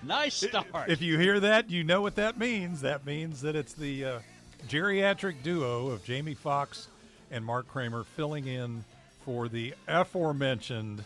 [0.02, 0.88] Nice start.
[0.88, 2.80] If you hear that, you know what that means.
[2.80, 4.18] That means that it's the uh,
[4.66, 6.88] geriatric duo of Jamie Fox
[7.30, 8.84] and Mark Kramer filling in
[9.26, 11.04] for the aforementioned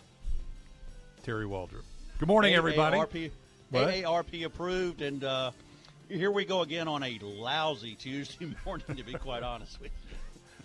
[1.25, 1.83] Terry Waldrop.
[2.21, 2.97] Good morning, everybody.
[2.99, 3.31] AARP,
[3.71, 3.89] What?
[3.89, 5.51] AARP approved, and uh,
[6.09, 8.95] here we go again on a lousy Tuesday morning.
[8.97, 9.91] To be quite honest with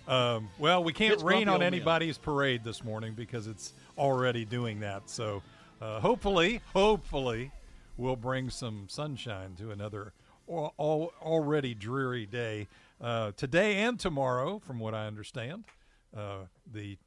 [0.07, 4.45] you, Um, well, we can't It's rain on anybody's parade this morning because it's already
[4.45, 5.09] doing that.
[5.09, 5.41] So
[5.81, 7.51] uh, hopefully, hopefully,
[7.97, 10.13] we'll bring some sunshine to another
[10.49, 12.67] al- al- already dreary day
[13.01, 15.63] uh, today and tomorrow, from what I understand.
[16.15, 16.97] Uh, the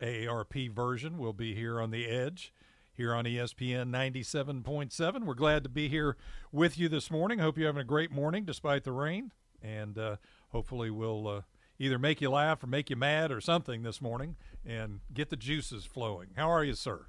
[0.00, 2.52] AARP version will be here on the edge.
[2.92, 5.24] Here on ESPN 97.7.
[5.24, 6.16] We're glad to be here
[6.50, 7.40] with you this morning.
[7.40, 9.32] Hope you're having a great morning despite the rain.
[9.62, 10.16] And uh,
[10.48, 11.40] hopefully, we'll uh,
[11.78, 15.36] either make you laugh or make you mad or something this morning and get the
[15.36, 16.28] juices flowing.
[16.36, 17.06] How are you, sir?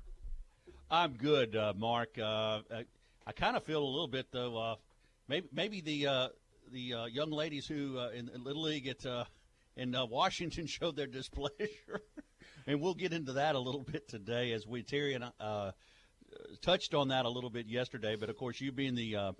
[0.90, 2.18] I'm good, uh, Mark.
[2.18, 2.86] Uh, I,
[3.26, 4.58] I kind of feel a little bit though.
[4.58, 4.76] Uh,
[5.28, 6.28] maybe maybe the uh,
[6.72, 9.06] the uh, young ladies who uh, in, in Little League at
[9.76, 12.02] in Washington showed their displeasure,
[12.68, 15.26] and we'll get into that a little bit today as we Terry and
[16.62, 18.16] touched on that a little bit yesterday.
[18.16, 19.34] But of course, you being the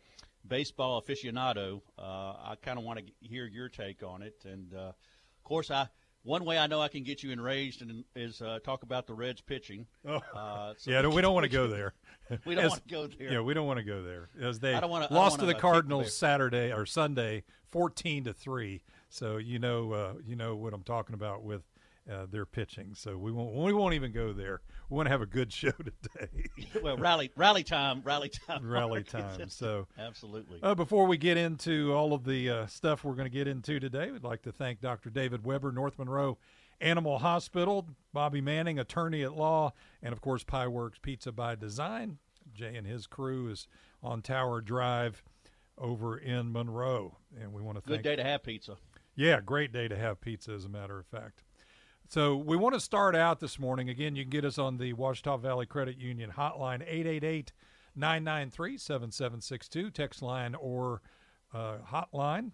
[0.48, 4.44] baseball aficionado, uh, I kind of want to hear your take on it.
[4.46, 5.88] And uh, of course, I
[6.24, 9.14] one way I know I can get you enraged and is uh, talk about the
[9.14, 9.86] Reds pitching.
[10.06, 10.20] Oh.
[10.36, 11.94] Uh, so yeah, no, we don't want to go there.
[12.46, 13.32] We don't want to go there.
[13.32, 14.28] Yeah, we don't want to go there.
[14.42, 16.14] As they I don't wanna- lost to the uh, Cardinals.
[16.14, 18.82] Saturday or Sunday, fourteen to three.
[19.08, 21.64] So you know, uh, you know what I'm talking about with
[22.12, 22.94] uh, their pitching.
[22.96, 24.62] So we won't, we won't even go there.
[24.90, 26.50] We want to have a good show today,
[26.84, 29.50] well, rally, rally time, rally time, rally time.
[29.50, 29.88] So.
[29.98, 30.60] Absolutely.
[30.64, 33.80] Uh, before we get into all of the uh, stuff we're going to get into
[33.80, 35.10] today, we'd like to thank Dr.
[35.10, 36.38] David Weber, North Monroe
[36.80, 42.20] Animal Hospital, Bobby Manning, attorney at law, and of course, Pie Works Pizza by Design.
[42.54, 43.68] Jay and his crew is
[44.02, 45.24] on Tower Drive
[45.78, 48.04] over in Monroe, and we want to Good thank.
[48.04, 48.78] day to have pizza.
[49.16, 51.44] Yeah, great day to have pizza, as a matter of fact.
[52.10, 53.90] So we want to start out this morning.
[53.90, 57.52] Again, you can get us on the Ouachita Valley Credit Union hotline, 888
[57.98, 61.02] 993 7762, text line or
[61.54, 62.52] uh, hotline.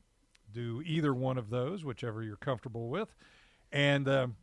[0.52, 3.14] Do either one of those, whichever you're comfortable with.
[3.72, 4.38] And um,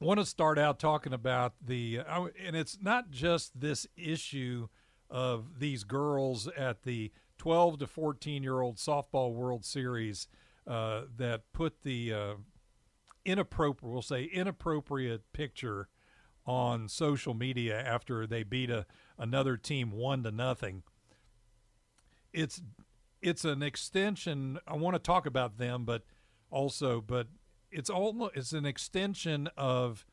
[0.00, 4.68] want to start out talking about the, uh, and it's not just this issue
[5.10, 10.26] of these girls at the 12 to 14 year old softball World Series
[10.66, 12.34] uh, that put the uh,
[13.28, 15.88] inappropriate, we'll say inappropriate picture
[16.46, 18.86] on social media after they beat a,
[19.18, 20.82] another team one to nothing.
[22.32, 22.62] It's
[23.20, 24.58] it's an extension.
[24.66, 26.04] I want to talk about them, but
[26.50, 27.26] also, but
[27.70, 30.06] it's all it's an extension of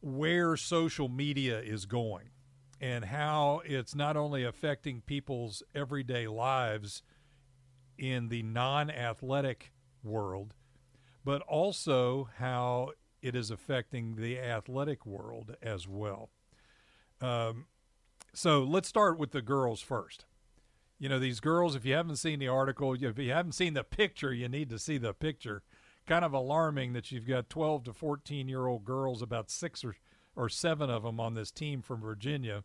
[0.00, 2.30] where social media is going
[2.80, 7.02] and how it's not only affecting people's everyday lives
[7.98, 10.54] in the non-athletic world,
[11.26, 16.30] but also how it is affecting the athletic world as well.
[17.20, 17.66] Um,
[18.32, 20.24] so let's start with the girls first.
[21.00, 23.82] You know, these girls, if you haven't seen the article, if you haven't seen the
[23.82, 25.64] picture, you need to see the picture.
[26.06, 29.96] Kind of alarming that you've got 12 to 14 year old girls, about six or,
[30.36, 32.62] or seven of them on this team from Virginia.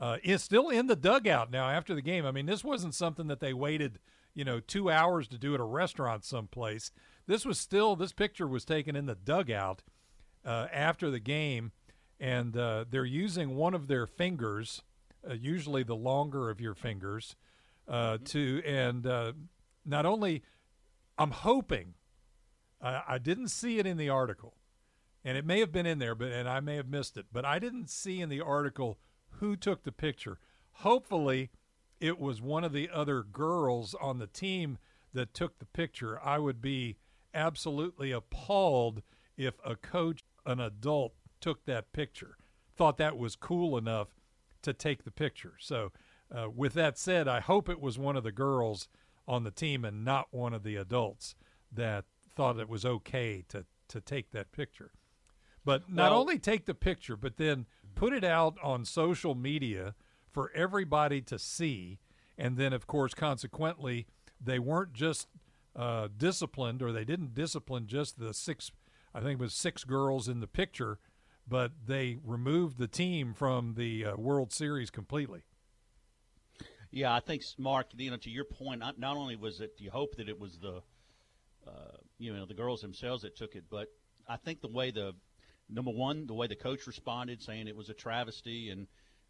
[0.00, 2.26] Uh, is still in the dugout now after the game.
[2.26, 4.00] I mean, this wasn't something that they waited,
[4.36, 6.92] you know, two hours to do at a restaurant someplace.
[7.26, 9.82] This was still, this picture was taken in the dugout
[10.44, 11.72] uh, after the game,
[12.20, 14.82] and uh, they're using one of their fingers,
[15.28, 17.34] uh, usually the longer of your fingers,
[17.88, 19.32] uh, to, and uh,
[19.86, 20.42] not only,
[21.16, 21.94] I'm hoping,
[22.82, 24.54] I, I didn't see it in the article,
[25.24, 27.46] and it may have been in there, but and I may have missed it, but
[27.46, 28.98] I didn't see in the article
[29.40, 30.38] who took the picture.
[30.72, 31.50] Hopefully,
[32.00, 34.78] it was one of the other girls on the team
[35.12, 36.20] that took the picture.
[36.22, 36.96] I would be
[37.34, 39.02] absolutely appalled
[39.36, 42.36] if a coach, an adult, took that picture.
[42.76, 44.08] Thought that was cool enough
[44.62, 45.54] to take the picture.
[45.58, 45.92] So,
[46.34, 48.88] uh, with that said, I hope it was one of the girls
[49.28, 51.34] on the team and not one of the adults
[51.72, 52.04] that
[52.34, 54.90] thought it was okay to to take that picture.
[55.64, 59.94] But not Well- only take the picture, but then put it out on social media
[60.36, 61.98] for everybody to see,
[62.36, 64.06] and then of course consequently
[64.38, 65.28] they weren't just
[65.74, 68.70] uh, disciplined or they didn't discipline just the six,
[69.14, 70.98] I think it was six girls in the picture,
[71.48, 75.40] but they removed the team from the uh, World Series completely.
[76.90, 77.86] Yeah, I think Mark.
[77.96, 80.82] You know, to your point, not, only was it you hope that it was the,
[81.66, 83.88] uh, you know, the girls themselves that took it, but
[84.28, 85.14] I think the way the
[85.70, 88.86] number one, the way the coach responded, saying it was a travesty, and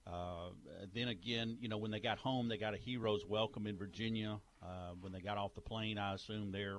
[0.06, 0.50] uh,
[0.94, 4.38] then again, you know, when they got home, they got a hero's welcome in Virginia.
[4.62, 6.78] Uh, when they got off the plane, I assume there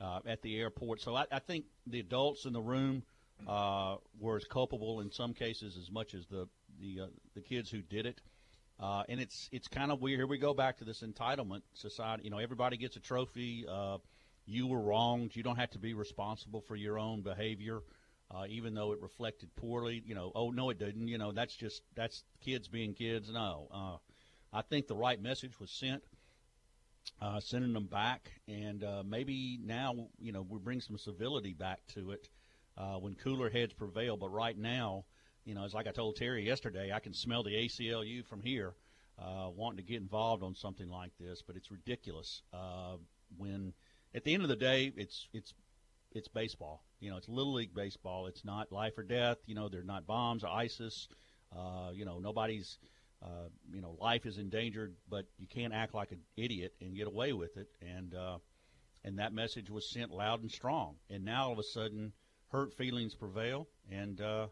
[0.00, 1.00] uh, at the airport.
[1.00, 3.02] So I, I think the adults in the room
[3.48, 6.48] uh, were as culpable in some cases as much as the
[6.80, 8.20] the uh, the kids who did it.
[8.78, 10.18] And it's it's kind of weird.
[10.18, 12.24] Here we go back to this entitlement society.
[12.24, 13.66] You know, everybody gets a trophy.
[14.46, 15.36] You were wronged.
[15.36, 17.80] You don't have to be responsible for your own behavior,
[18.30, 20.02] uh, even though it reflected poorly.
[20.06, 21.08] You know, oh no, it didn't.
[21.08, 23.30] You know, that's just that's kids being kids.
[23.30, 23.96] No, uh,
[24.56, 26.02] I think the right message was sent.
[27.20, 31.80] Uh, sending them back, and uh, maybe now you know we bring some civility back
[31.88, 32.28] to it
[32.76, 34.16] uh, when cooler heads prevail.
[34.16, 35.04] But right now,
[35.44, 38.74] you know, it's like I told Terry yesterday, I can smell the ACLU from here,
[39.18, 41.42] uh, wanting to get involved on something like this.
[41.44, 42.42] But it's ridiculous
[43.36, 43.72] when,
[44.14, 45.54] at the end of the day, it's it's
[46.12, 46.84] it's baseball.
[47.00, 48.26] You know, it's little league baseball.
[48.26, 49.38] It's not life or death.
[49.46, 51.08] You know, they're not bombs or ISIS.
[51.56, 52.78] Uh, you know, nobody's.
[53.22, 57.06] Uh, you know, life is endangered, but you can't act like an idiot and get
[57.06, 57.68] away with it.
[57.82, 58.38] And uh,
[59.04, 60.96] and that message was sent loud and strong.
[61.10, 62.12] And now all of a sudden,
[62.48, 64.46] hurt feelings prevail, and uh,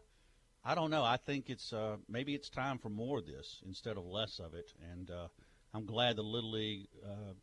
[0.63, 1.03] I don't know.
[1.03, 4.53] I think it's uh, maybe it's time for more of this instead of less of
[4.53, 5.27] it, and uh,
[5.73, 7.33] I'm glad the Little League, uh,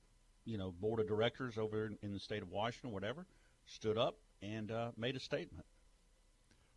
[0.45, 3.27] you know, board of directors over in the state of Washington, whatever,
[3.67, 5.67] stood up and uh, made a statement.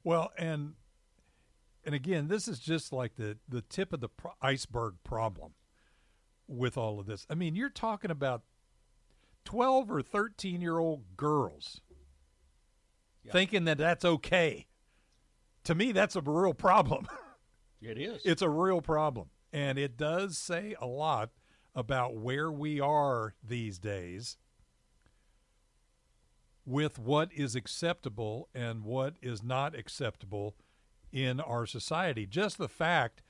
[0.04, 0.74] Well, and
[1.86, 5.54] and again, this is just like the the tip of the pro- iceberg problem
[6.48, 7.26] with all of this.
[7.30, 8.44] I mean, you're talking about
[9.46, 11.82] 12 or 13 year old girls
[13.32, 14.68] thinking that that's okay.
[15.66, 17.08] To me, that's a real problem.
[17.82, 18.22] It is.
[18.26, 19.30] It's a real problem.
[19.54, 21.30] And it does say a lot
[21.74, 24.36] about where we are these days
[26.69, 30.56] with what is acceptable and what is not acceptable
[31.12, 32.27] in our society.
[32.27, 33.24] Just the fact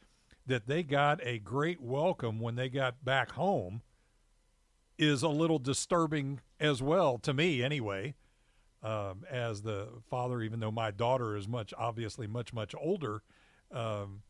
[0.45, 3.81] that they got a great welcome when they got back home
[4.97, 8.13] is a little disturbing as well, to me anyway
[8.83, 13.24] um, as the father, even though my daughter is much, obviously much, much older.
[13.71, 14.24] Um,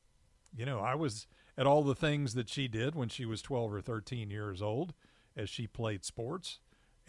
[0.55, 1.25] you know, I was
[1.57, 4.93] at all the things that she did when she was 12 or 13 years old
[5.35, 6.59] as she played sports.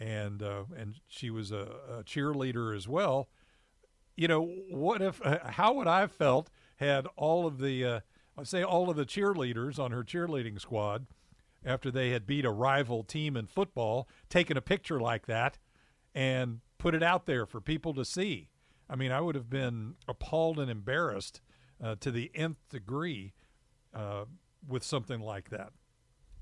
[0.01, 1.67] And, uh, and she was a,
[1.99, 3.29] a, cheerleader as well.
[4.15, 7.99] You know, what if, uh, how would I have felt had all of the, uh,
[8.43, 11.05] say all of the cheerleaders on her cheerleading squad
[11.63, 15.59] after they had beat a rival team in football, taken a picture like that
[16.15, 18.49] and put it out there for people to see.
[18.89, 21.41] I mean, I would have been appalled and embarrassed
[21.81, 23.33] uh, to the nth degree
[23.93, 24.25] uh,
[24.67, 25.71] with something like that.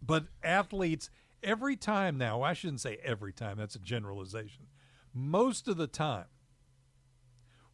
[0.01, 1.09] But athletes,
[1.43, 4.67] every time now, I shouldn't say every time, that's a generalization.
[5.13, 6.25] Most of the time,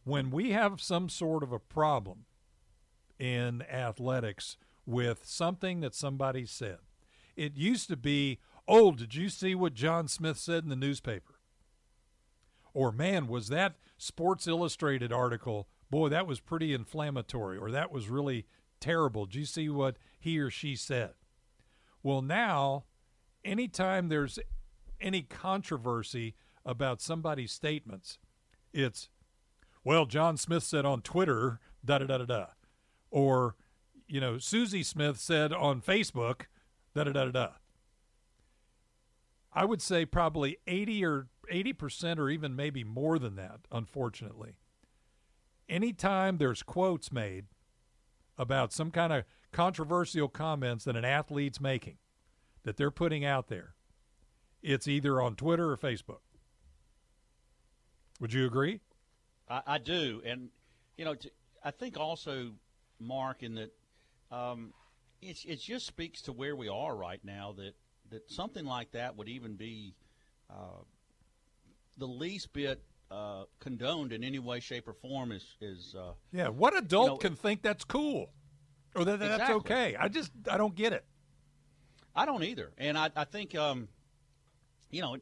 [0.04, 2.26] when we have some sort of a problem
[3.18, 6.78] in athletics with something that somebody said,
[7.34, 11.36] it used to be, oh, did you see what John Smith said in the newspaper?
[12.76, 18.10] or man, was that Sports Illustrated article, boy, that was pretty inflammatory, or that was
[18.10, 18.44] really
[18.80, 19.24] terrible.
[19.24, 21.14] Did you see what he or she said?
[22.02, 22.84] Well, now,
[23.46, 24.38] anytime there's
[25.00, 26.34] any controversy
[26.64, 28.18] about somebody's statements,
[28.72, 29.08] it's,
[29.84, 32.46] well, John Smith said on Twitter, da da da da da.
[33.10, 33.54] Or,
[34.08, 36.42] you know, Susie Smith said on Facebook,
[36.94, 37.48] da da da da da.
[39.52, 44.56] I would say probably 80 or 80% or even maybe more than that, unfortunately.
[45.68, 47.46] Anytime there's quotes made
[48.36, 51.96] about some kind of controversial comments that an athlete's making,
[52.66, 53.74] that they're putting out there,
[54.60, 56.18] it's either on Twitter or Facebook.
[58.20, 58.80] Would you agree?
[59.48, 60.20] I, I do.
[60.26, 60.48] And,
[60.98, 61.14] you know,
[61.62, 62.50] I think also,
[62.98, 63.72] Mark, in that
[64.32, 64.72] um,
[65.22, 67.76] it, it just speaks to where we are right now that,
[68.10, 69.94] that something like that would even be
[70.50, 70.82] uh,
[71.98, 72.82] the least bit
[73.12, 75.94] uh, condoned in any way, shape, or form is is.
[75.96, 78.30] Uh, yeah, what adult you know, can think that's cool,
[78.96, 79.54] or that that's exactly.
[79.56, 79.96] okay?
[79.96, 81.04] I just I don't get it.
[82.16, 83.88] I don't either, and I I think um,
[84.90, 85.16] you know,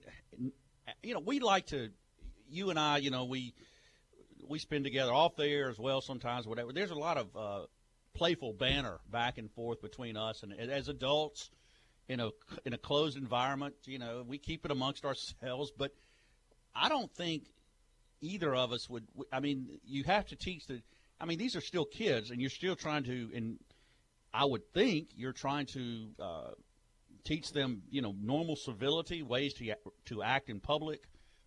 [1.02, 1.90] you know, we like to,
[2.48, 3.54] you and I, you know, we
[4.46, 6.72] we spend together off the air as well sometimes, whatever.
[6.72, 7.66] There's a lot of uh,
[8.14, 11.50] playful banner back and forth between us, and as adults,
[12.08, 12.30] in a
[12.64, 15.72] in a closed environment, you know, we keep it amongst ourselves.
[15.76, 15.92] But
[16.74, 17.44] I don't think
[18.20, 19.06] either of us would.
[19.32, 20.82] I mean, you have to teach the.
[21.20, 23.30] I mean, these are still kids, and you're still trying to.
[23.34, 23.58] And
[24.32, 26.50] I would think you're trying to uh,
[27.24, 29.74] teach them, you know, normal civility, ways to
[30.06, 31.04] to act in public,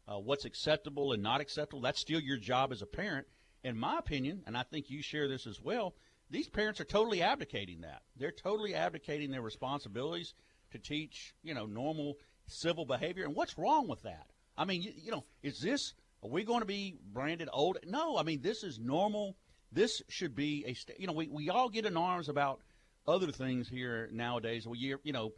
[0.07, 1.81] uh, what's acceptable and not acceptable.
[1.81, 3.27] That's still your job as a parent.
[3.63, 5.95] In my opinion, and I think you share this as well,
[6.29, 8.01] these parents are totally abdicating that.
[8.15, 10.33] They're totally abdicating their responsibilities
[10.71, 12.17] to teach, you know, normal
[12.47, 13.25] civil behavior.
[13.25, 14.27] And what's wrong with that?
[14.57, 15.93] I mean, you, you know, is this
[16.23, 17.77] are we going to be branded old?
[17.85, 19.37] No, I mean this is normal.
[19.71, 22.61] This should be a st- you know we, we all get in arms about
[23.07, 24.67] other things here nowadays.
[24.67, 25.33] We you know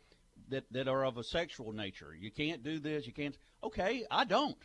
[0.50, 2.16] that that are of a sexual nature.
[2.18, 3.06] You can't do this.
[3.06, 3.38] You can't.
[3.64, 4.58] Okay, I don't,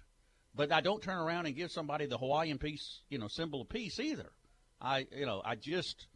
[0.55, 3.69] but I don't turn around and give somebody the Hawaiian peace you know symbol of
[3.69, 4.33] peace either.
[4.81, 6.07] I you know I just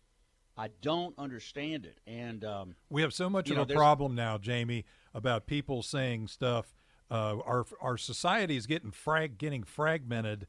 [0.58, 2.00] I don't understand it.
[2.06, 4.84] And um, we have so much of know, a problem now, Jamie,
[5.14, 6.74] about people saying stuff.
[7.10, 10.46] Uh, our our society is getting frag getting fragmented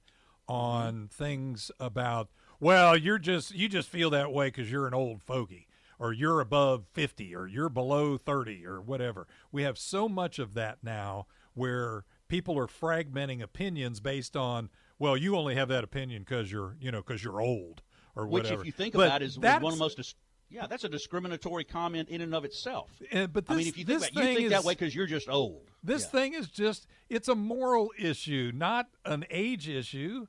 [0.47, 1.05] on mm-hmm.
[1.05, 2.29] things about.
[2.59, 5.67] Well, you're just you just feel that way because you're an old fogey,
[5.99, 9.27] or you're above fifty, or you're below thirty, or whatever.
[9.51, 14.69] We have so much of that now, where people are fragmenting opinions based on.
[14.97, 17.81] Well, you only have that opinion because you're you know because you're old
[18.15, 18.61] or Which, whatever.
[18.61, 19.97] if you think but about, it, is one of the most.
[19.97, 20.15] Dis-
[20.49, 22.89] yeah, that's a discriminatory comment in and of itself.
[23.13, 24.95] Uh, but this, I mean, if you think, about, you think is, that way because
[24.95, 25.69] you're just old.
[25.83, 26.09] This yeah.
[26.09, 30.25] thing is just—it's a moral issue, not an age issue.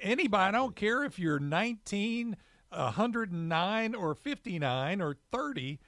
[0.00, 2.36] Anybody, I don't care if you're 19,
[2.76, 5.78] 109, or 59, or 30.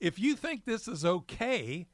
[0.00, 1.86] If you think this is okay,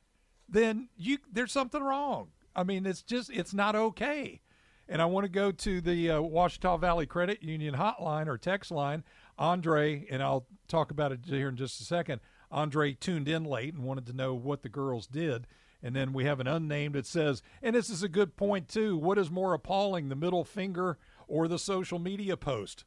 [0.49, 2.29] then you there's something wrong.
[2.55, 4.41] I mean, it's just it's not okay.
[4.89, 8.71] And I want to go to the uh, Ouachita Valley Credit Union hotline or text
[8.71, 9.03] line.
[9.39, 12.21] Andre, and I'll talk about it here in just a second.
[12.51, 15.47] Andre tuned in late and wanted to know what the girls did.
[15.83, 18.97] And then we have an unnamed that says, and this is a good point too.
[18.97, 22.85] What is more appalling, the middle finger or the social media post?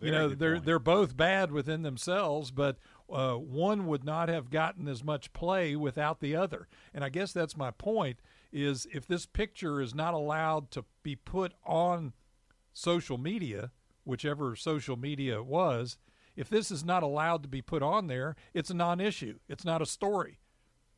[0.00, 0.64] Yeah, you know they're point.
[0.66, 2.76] they're both bad within themselves, but
[3.10, 6.68] uh, one would not have gotten as much play without the other.
[6.92, 8.20] And I guess that's my point
[8.52, 12.12] is if this picture is not allowed to be put on
[12.72, 13.70] social media,
[14.04, 15.98] whichever social media it was,
[16.36, 19.38] if this is not allowed to be put on there, it's a non issue.
[19.48, 20.38] It's not a story.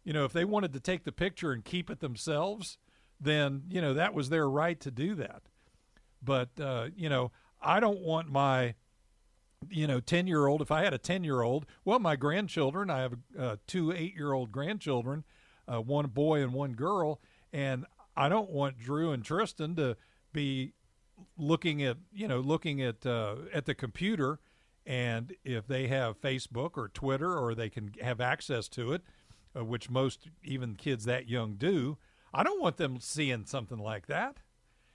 [0.05, 2.79] You know, if they wanted to take the picture and keep it themselves,
[3.21, 5.43] then, you know, that was their right to do that.
[6.23, 8.75] But, uh, you know, I don't want my,
[9.71, 12.91] you know, 10 year old, if I had a 10 year old, well, my grandchildren,
[12.91, 15.25] I have uh, two eight year old grandchildren,
[15.67, 17.21] uh, one boy and one girl.
[17.53, 17.87] And
[18.17, 19.97] I don't want Drew and Tristan to
[20.33, 20.75] be
[21.37, 24.39] looking at you know looking at uh, at the computer,
[24.87, 29.03] and if they have Facebook or Twitter or they can have access to it,
[29.57, 31.97] uh, which most even kids that young do,
[32.33, 34.39] I don't want them seeing something like that.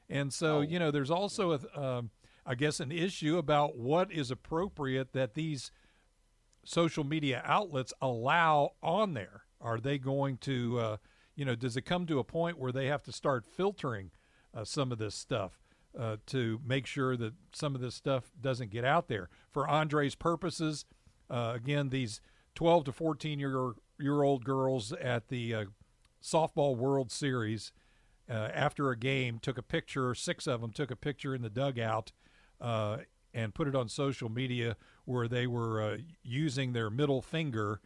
[0.09, 0.61] And so oh.
[0.61, 2.11] you know, there's also a, um,
[2.45, 5.71] I guess an issue about what is appropriate that these
[6.65, 9.43] social media outlets allow on there.
[9.61, 10.97] Are they going to uh,
[11.35, 14.11] you know, does it come to a point where they have to start filtering
[14.53, 15.59] uh, some of this stuff
[15.97, 19.29] uh, to make sure that some of this stuff doesn't get out there?
[19.49, 20.85] For Andre's purposes,
[21.29, 22.21] uh, again, these
[22.55, 25.65] 12 to 14 year year old girls at the uh,
[26.21, 27.71] softball World Series
[28.29, 30.13] uh, after a game took a picture.
[30.13, 32.11] Six of them took a picture in the dugout
[32.63, 32.97] uh,
[33.35, 37.79] and put it on social media where they were using their middle finger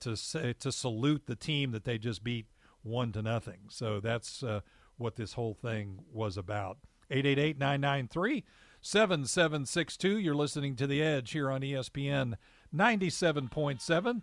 [0.00, 2.46] to say to salute the team that they just beat
[2.82, 3.60] one to nothing.
[3.68, 4.60] So that's uh,
[4.96, 6.78] what this whole thing was about.
[7.10, 8.44] 888 993
[8.82, 10.18] 7762.
[10.18, 12.34] You're listening to The Edge here on ESPN
[12.74, 14.22] 97.7.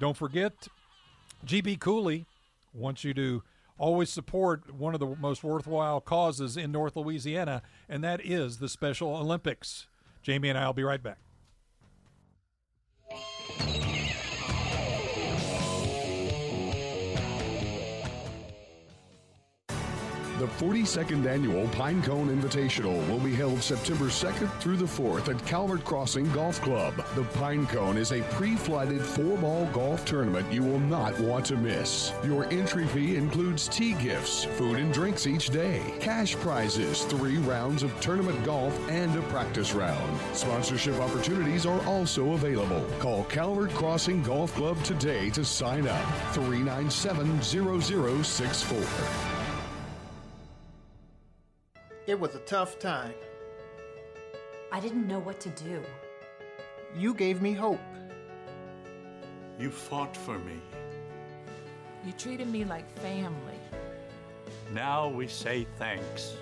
[0.00, 0.68] Don't forget,
[1.46, 2.26] GB Cooley
[2.72, 3.42] wants you to
[3.82, 8.68] always support one of the most worthwhile causes in North Louisiana, and that is the
[8.68, 9.88] Special Olympics.
[10.22, 11.18] Jamie and I will be right back.
[20.42, 25.84] The 42nd annual Pinecone Invitational will be held September 2nd through the 4th at Calvert
[25.84, 26.96] Crossing Golf Club.
[27.14, 32.12] The Pinecone is a pre-flighted four-ball golf tournament you will not want to miss.
[32.24, 37.84] Your entry fee includes tee gifts, food and drinks each day, cash prizes, three rounds
[37.84, 40.20] of tournament golf, and a practice round.
[40.32, 42.84] Sponsorship opportunities are also available.
[42.98, 46.04] Call Calvert Crossing Golf Club today to sign up.
[46.34, 47.40] 397
[48.24, 49.31] 0064.
[52.12, 53.14] It was a tough time.
[54.70, 55.82] I didn't know what to do.
[56.94, 57.80] You gave me hope.
[59.58, 60.60] You fought for me.
[62.04, 63.58] You treated me like family.
[64.74, 66.34] Now we say thanks.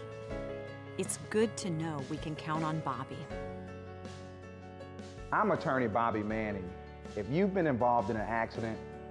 [0.99, 3.25] It's good to know we can count on Bobby.
[5.31, 6.69] I'm attorney Bobby Manning.
[7.15, 8.77] If you've been involved in an accident,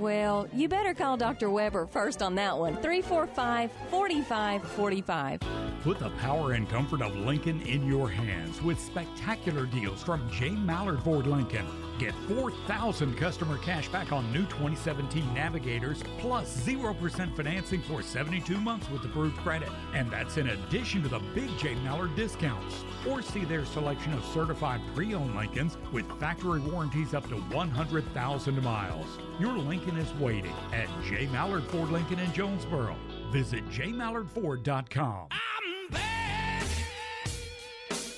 [0.00, 1.50] Well, you better call Dr.
[1.50, 2.72] Weber first on that one.
[2.76, 5.40] 345 4545.
[5.82, 10.50] Put the power and comfort of Lincoln in your hands with spectacular deals from J.
[10.50, 11.66] Mallard Ford Lincoln.
[11.98, 18.88] Get 4,000 customer cash back on new 2017 Navigators plus 0% financing for 72 months
[18.90, 19.68] with approved credit.
[19.94, 21.74] And that's in addition to the big J.
[21.76, 22.84] Mallard discounts.
[23.06, 28.62] Or see their selection of certified pre owned Lincolns with factory warranties up to 100,000
[28.62, 29.18] miles.
[29.38, 31.26] Your Lincoln is waiting at J.
[31.26, 32.96] Mallard Ford Lincoln in Jonesboro.
[33.30, 35.28] Visit jmallardford.com.
[35.30, 36.64] I'm back,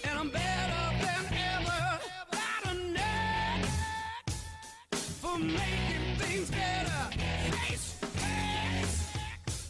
[0.04, 2.00] and I'm better than ever.
[5.20, 7.10] For making things better.
[8.00, 9.10] Face,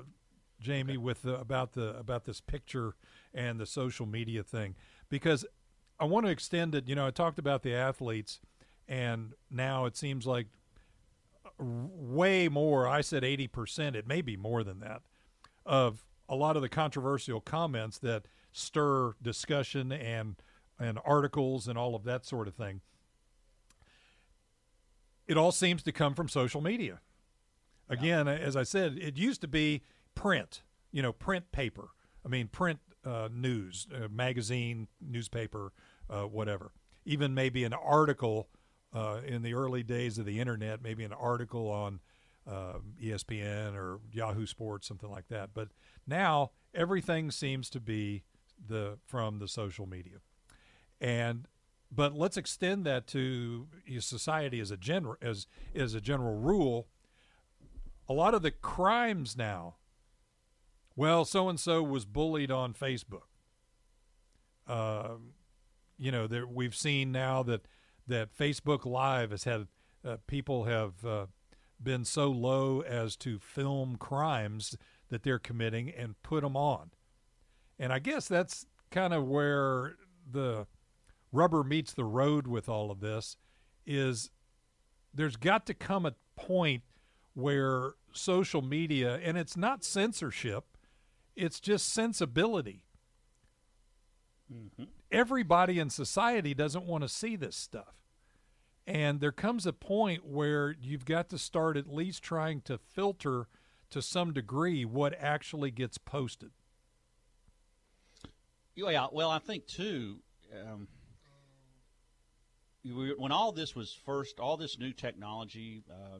[0.62, 2.94] Jamie, with the, about the about this picture
[3.34, 4.74] and the social media thing,
[5.08, 5.44] because
[6.00, 6.88] I want to extend it.
[6.88, 8.40] You know, I talked about the athletes,
[8.88, 10.46] and now it seems like
[11.58, 12.88] way more.
[12.88, 13.96] I said eighty percent.
[13.96, 15.02] It may be more than that
[15.64, 20.36] of a lot of the controversial comments that stir discussion and
[20.78, 22.80] and articles and all of that sort of thing.
[25.28, 27.00] It all seems to come from social media.
[27.88, 29.82] Again, as I said, it used to be
[30.14, 31.88] print, you know, print paper.
[32.24, 35.72] I mean, print uh, news, uh, magazine, newspaper,
[36.08, 36.72] uh, whatever.
[37.04, 38.48] Even maybe an article
[38.94, 42.00] uh, in the early days of the internet, maybe an article on
[42.46, 45.50] uh, ESPN or Yahoo Sports, something like that.
[45.54, 45.68] But
[46.06, 48.22] now everything seems to be
[48.68, 50.18] the from the social media,
[51.00, 51.48] and
[51.90, 53.66] but let's extend that to
[54.00, 56.88] society as a general as as a general rule.
[58.08, 59.76] A lot of the crimes now.
[60.94, 63.28] Well, so and so was bullied on Facebook.
[64.66, 65.14] Uh,
[65.98, 67.66] you know, there, we've seen now that
[68.06, 69.68] that Facebook Live has had
[70.04, 71.26] uh, people have uh,
[71.82, 74.76] been so low as to film crimes
[75.08, 76.90] that they're committing and put them on.
[77.78, 79.96] And I guess that's kind of where
[80.30, 80.66] the
[81.32, 83.36] rubber meets the road with all of this
[83.86, 84.30] is
[85.14, 86.82] there's got to come a point
[87.34, 90.71] where social media and it's not censorship
[91.36, 92.84] it's just sensibility
[94.52, 94.84] Mm-hmm.
[95.10, 98.02] everybody in society doesn't want to see this stuff
[98.86, 103.46] and there comes a point where you've got to start at least trying to filter
[103.88, 106.50] to some degree what actually gets posted
[108.74, 110.18] Yeah, well, I think too.
[110.66, 110.88] Um,
[112.84, 116.18] when all this was first, all this new technology uh,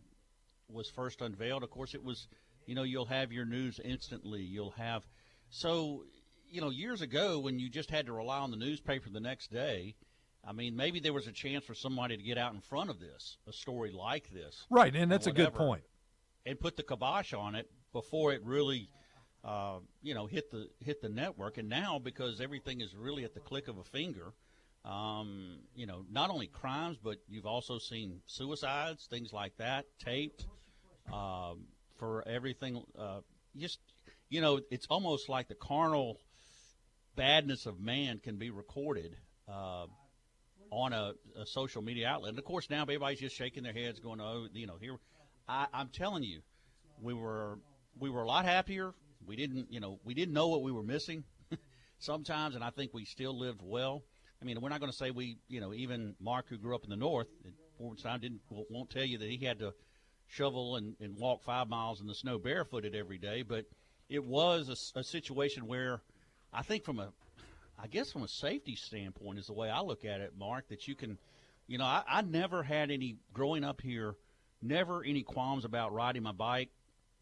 [0.69, 1.63] was first unveiled.
[1.63, 2.29] Of course, it was.
[2.67, 4.43] You know, you'll have your news instantly.
[4.43, 5.07] You'll have
[5.51, 6.05] so.
[6.51, 9.51] You know, years ago when you just had to rely on the newspaper the next
[9.51, 9.95] day.
[10.47, 13.01] I mean, maybe there was a chance for somebody to get out in front of
[13.01, 15.83] this, a story like this, right and that's a good whatever, point
[16.45, 18.89] and put the kibosh on it before it really
[19.45, 21.59] uh, you know, hit the hit the network.
[21.59, 24.33] And now because everything is really at the click of a finger,
[24.85, 30.47] um, you know, not only crimes, but you've also seen suicides, things like that, taped
[31.13, 31.65] um,
[31.99, 32.83] for everything.
[32.99, 33.21] Uh,
[33.57, 33.79] just
[34.29, 36.19] you know, it's almost like the carnal
[37.17, 39.17] badness of man can be recorded
[39.49, 39.87] uh,
[40.71, 42.31] on a, a, social media outlet.
[42.31, 44.97] And of course, now everybody's just shaking their heads, going, "Oh, you know, here."
[45.49, 46.41] I, I'm telling you,
[47.01, 47.59] we were
[47.99, 48.95] we were a lot happier.
[49.27, 51.25] We didn't, you know, we didn't know what we were missing
[51.99, 54.03] sometimes, and I think we still lived well.
[54.41, 56.83] I mean, we're not going to say we, you know, even Mark, who grew up
[56.85, 57.29] in the north,
[57.79, 59.75] Forwardstown, didn't won't tell you that he had to
[60.33, 63.67] shovel and, and walk five miles in the snow barefooted every day, but
[64.09, 66.01] it was a, a situation where
[66.53, 67.13] I think from a,
[67.79, 70.89] I guess from a safety standpoint is the way I look at it, Mark, that
[70.89, 71.19] you can,
[71.67, 74.15] you know, I, I never had any growing up here,
[74.63, 76.71] never any qualms about riding my bike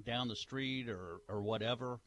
[0.04, 1.98] down the street or, or whatever.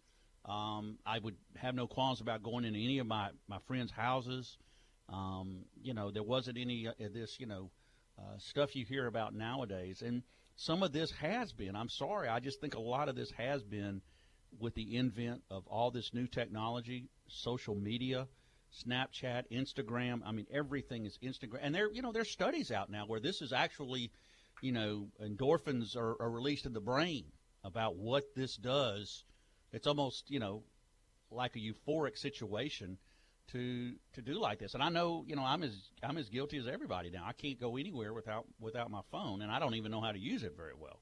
[0.46, 4.58] Um, I would have no qualms about going into any of my, my friends' houses.
[5.10, 7.72] Um, you know, there wasn't any of this, you know,
[8.18, 10.02] uh, stuff you hear about nowadays.
[10.02, 10.24] And
[10.56, 13.64] some of this has been, I'm sorry, I just think a lot of this has
[13.64, 14.02] been
[14.60, 18.28] with the invent of all this new technology, social media,
[18.86, 20.22] Snapchat, Instagram.
[20.26, 21.60] I mean, everything is Instagram.
[21.62, 24.12] And there, you know, there's studies out now where this is actually,
[24.62, 27.26] you know, endorphins are, are released in the brain
[27.64, 29.24] about what this does.
[29.72, 30.64] It's almost, you know,
[31.32, 32.98] like a euphoric situation
[33.52, 34.74] to to do like this.
[34.74, 37.24] And I know, you know, I'm as I'm as guilty as everybody now.
[37.26, 40.20] I can't go anywhere without without my phone, and I don't even know how to
[40.20, 41.02] use it very well.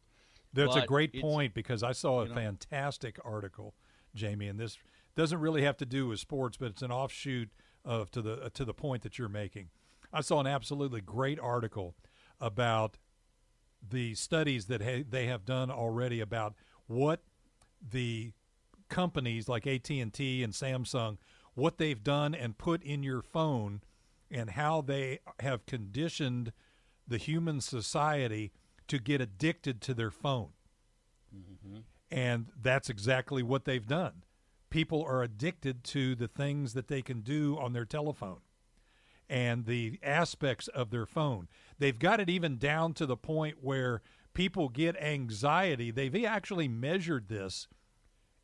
[0.54, 2.36] That's But a great point because I saw a you know.
[2.36, 3.74] fantastic article,
[4.16, 4.78] Jamie, and this
[5.16, 7.50] doesn't really have to do with sports, but it's an offshoot
[7.86, 9.70] of to the uh, to the point that you're making.
[10.14, 11.96] I saw an absolutely great article
[12.40, 12.98] about
[13.88, 16.54] the studies that ha- they have done already about
[16.88, 17.24] what
[17.82, 18.34] the
[18.90, 21.18] companies like AT&T and Samsung
[21.56, 23.82] what they've done and put in your phone
[24.30, 26.54] and how they have conditioned
[27.08, 28.52] the human society
[28.88, 30.50] to get addicted to their phone.
[31.36, 31.80] Mm-hmm.
[32.10, 34.24] And that's exactly what they've done.
[34.70, 38.40] People are addicted to the things that they can do on their telephone
[39.30, 41.48] and the aspects of their phone.
[41.80, 44.02] They've got it even down to the point where
[44.34, 45.92] people get anxiety.
[45.92, 47.68] They've actually measured this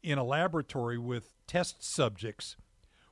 [0.01, 2.55] in a laboratory with test subjects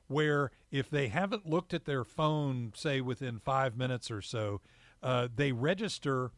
[0.08, 4.60] where if they haven't looked at their phone, say within five minutes or so,
[5.02, 6.30] uh, they register,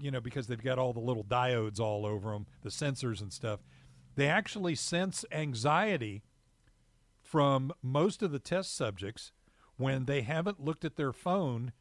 [0.00, 3.32] you know, because they've got all the little diodes all over them, the sensors and
[3.32, 3.60] stuff.
[4.16, 6.22] They actually sense anxiety
[7.22, 9.32] from most of the test subjects
[9.76, 11.72] when they haven't looked at their phone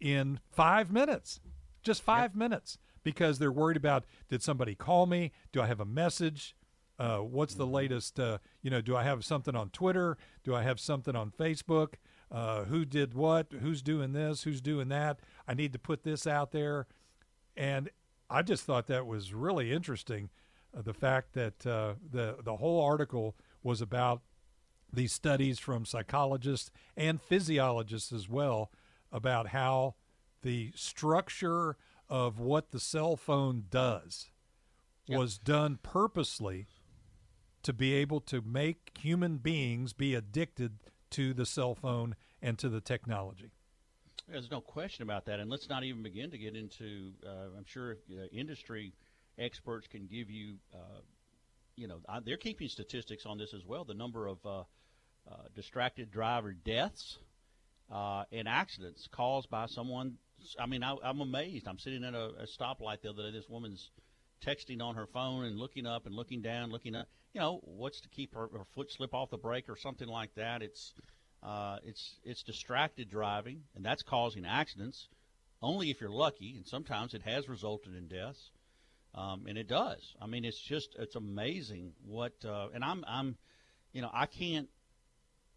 [0.00, 1.40] in five minutes,
[1.82, 5.32] just five minutes, because they're worried about did somebody call me?
[5.52, 6.56] Do I have a message?
[7.02, 8.20] Uh, what's the latest?
[8.20, 10.16] Uh, you know, do I have something on Twitter?
[10.44, 11.94] Do I have something on Facebook?
[12.30, 13.48] Uh, who did what?
[13.60, 14.44] Who's doing this?
[14.44, 15.18] Who's doing that?
[15.48, 16.86] I need to put this out there.
[17.56, 17.90] And
[18.30, 20.30] I just thought that was really interesting.
[20.72, 23.34] Uh, the fact that uh, the the whole article
[23.64, 24.22] was about
[24.92, 28.70] these studies from psychologists and physiologists as well
[29.10, 29.96] about how
[30.42, 31.76] the structure
[32.08, 34.30] of what the cell phone does
[35.08, 36.68] was done purposely
[37.62, 40.78] to be able to make human beings be addicted
[41.10, 43.50] to the cell phone and to the technology.
[44.28, 47.12] There's no question about that, and let's not even begin to get into.
[47.26, 48.94] Uh, I'm sure uh, industry
[49.38, 51.00] experts can give you, uh,
[51.76, 53.84] you know, uh, they're keeping statistics on this as well.
[53.84, 54.64] The number of uh, uh,
[55.54, 57.18] distracted driver deaths
[57.90, 60.14] and accidents caused by someone.
[60.58, 61.68] I mean, I, I'm amazed.
[61.68, 63.32] I'm sitting at a, a stoplight the other day.
[63.32, 63.90] This woman's
[64.44, 67.08] texting on her phone and looking up and looking down, looking up.
[67.34, 70.34] You know, what's to keep her, her foot slip off the brake or something like
[70.34, 70.62] that?
[70.62, 70.92] It's
[71.42, 75.08] uh, it's it's distracted driving, and that's causing accidents.
[75.62, 78.50] Only if you're lucky, and sometimes it has resulted in deaths,
[79.14, 80.14] um, and it does.
[80.20, 82.32] I mean, it's just it's amazing what.
[82.44, 83.36] Uh, and I'm I'm,
[83.92, 84.68] you know, I can't.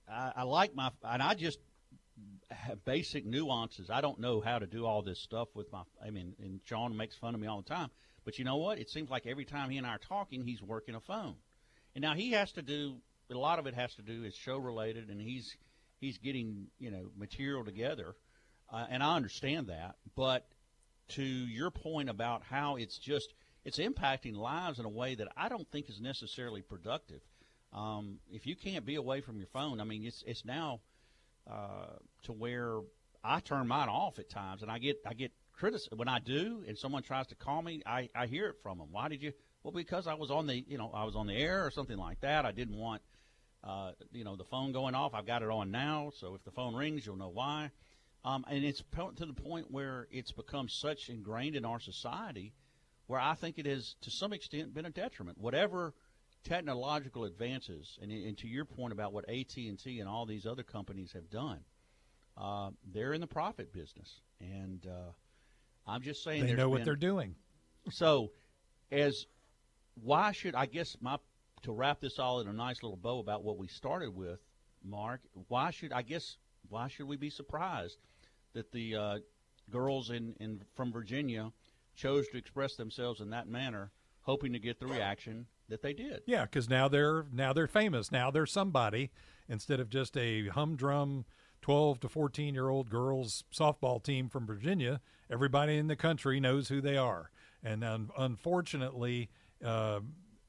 [0.10, 1.60] I, I like my and I just
[2.86, 3.90] basic nuances.
[3.90, 5.82] I don't know how to do all this stuff with my.
[6.04, 7.90] I mean, and Sean makes fun of me all the time.
[8.24, 8.80] But you know what?
[8.80, 11.36] It seems like every time he and I are talking, he's working a phone.
[11.96, 12.98] And now he has to do
[13.32, 15.56] a lot of it has to do is show related, and he's
[16.00, 18.16] he's getting you know material together,
[18.72, 19.96] uh, and I understand that.
[20.16, 20.46] But
[21.10, 25.50] to your point about how it's just it's impacting lives in a way that I
[25.50, 27.22] don't think is necessarily productive.
[27.74, 30.82] Um, if you can't be away from your phone, I mean, it's it's now
[31.50, 32.80] uh, to where
[33.24, 36.64] I turn mine off at times, and I get I get criticism when I do,
[36.68, 37.82] and someone tries to call me.
[37.86, 38.88] I, I hear it from them.
[38.92, 39.34] Why did you
[39.66, 41.98] Well, because I was on the, you know, I was on the air or something
[41.98, 42.46] like that.
[42.46, 43.02] I didn't want,
[43.64, 45.16] uh, you know, the phone going off.
[45.16, 47.72] I've got it on now, so if the phone rings, you'll know why.
[48.24, 48.84] Um, and it's
[49.18, 52.54] to the point where it's become such ingrained in our society,
[53.08, 55.40] where I think it has, to some extent, been a detriment.
[55.40, 55.96] Whatever
[56.44, 60.46] technological advances, and, and to your point about what AT and T and all these
[60.46, 61.62] other companies have done,
[62.38, 65.12] uh, they're in the profit business, and uh,
[65.88, 67.34] I'm just saying They know what been- they're doing.
[67.90, 68.30] So,
[68.92, 69.26] as
[70.02, 71.18] why should I guess my
[71.64, 74.40] to wrap this all in a nice little bow about what we started with,
[74.84, 75.22] Mark?
[75.48, 76.38] Why should I guess
[76.70, 77.98] why should we be surprised
[78.54, 79.18] that the uh,
[79.70, 81.52] girls in, in from Virginia
[81.96, 86.22] chose to express themselves in that manner, hoping to get the reaction that they did?
[86.26, 88.12] Yeah, because now they're now they're famous.
[88.12, 89.12] Now they're somebody
[89.48, 91.26] instead of just a humdrum
[91.62, 95.02] twelve to fourteen year old girls softball team from Virginia.
[95.32, 97.32] Everybody in the country knows who they are,
[97.64, 99.30] and un- unfortunately,
[99.64, 100.00] uh,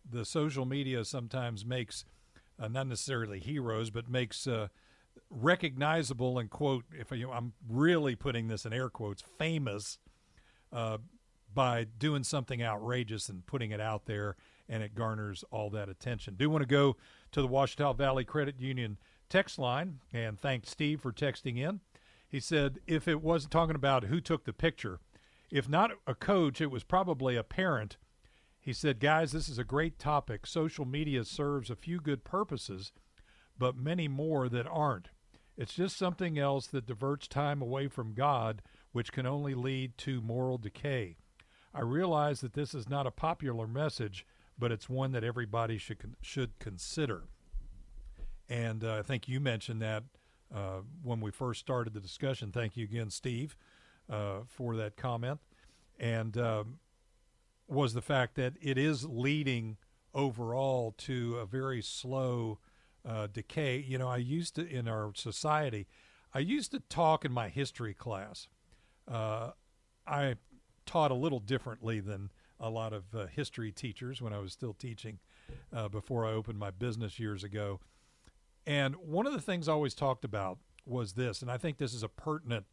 [0.09, 2.05] the social media sometimes makes
[2.59, 4.69] uh, not necessarily heroes, but makes uh,
[5.31, 9.99] recognizable and quote if you I'm really putting this in air quotes famous
[10.73, 10.99] uh,
[11.53, 14.37] by doing something outrageous and putting it out there,
[14.69, 16.35] and it garners all that attention.
[16.37, 16.97] Do want to go
[17.33, 21.81] to the Ouachita Valley Credit Union text line and thank Steve for texting in.
[22.29, 25.01] He said if it wasn't talking about who took the picture,
[25.51, 27.97] if not a coach, it was probably a parent.
[28.67, 30.45] He said, guys, this is a great topic.
[30.45, 32.91] Social media serves a few good purposes,
[33.57, 35.11] but many more that aren't.
[35.57, 40.21] It's just something else that diverts time away from God, which can only lead to
[40.21, 41.15] moral decay.
[41.73, 44.27] I realize that this is not a popular message,
[44.59, 47.23] but it's one that everybody should con- should consider.
[48.49, 50.03] And uh, I think you mentioned that
[50.53, 52.51] uh, when we first started the discussion.
[52.51, 53.57] Thank you again, Steve,
[54.11, 55.39] uh, for that comment.
[56.01, 56.79] And um,
[57.69, 59.77] was the fact that it is leading
[60.15, 62.59] overall to a very slow
[63.07, 63.79] uh, decay.
[63.79, 65.87] You know, I used to, in our society,
[66.35, 68.49] I used to talk in my history class.
[69.07, 69.51] Uh,
[70.07, 70.37] I
[70.85, 74.73] taught a little differently than a lot of uh, history teachers when I was still
[74.73, 75.19] teaching
[75.75, 77.81] uh, before I opened my business years ago.
[78.67, 81.95] And one of the things I always talked about was this, and I think this
[81.95, 82.67] is a pertinent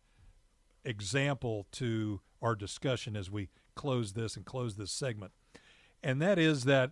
[0.86, 5.32] example to our discussion as we close this and close this segment.
[6.02, 6.92] And that is that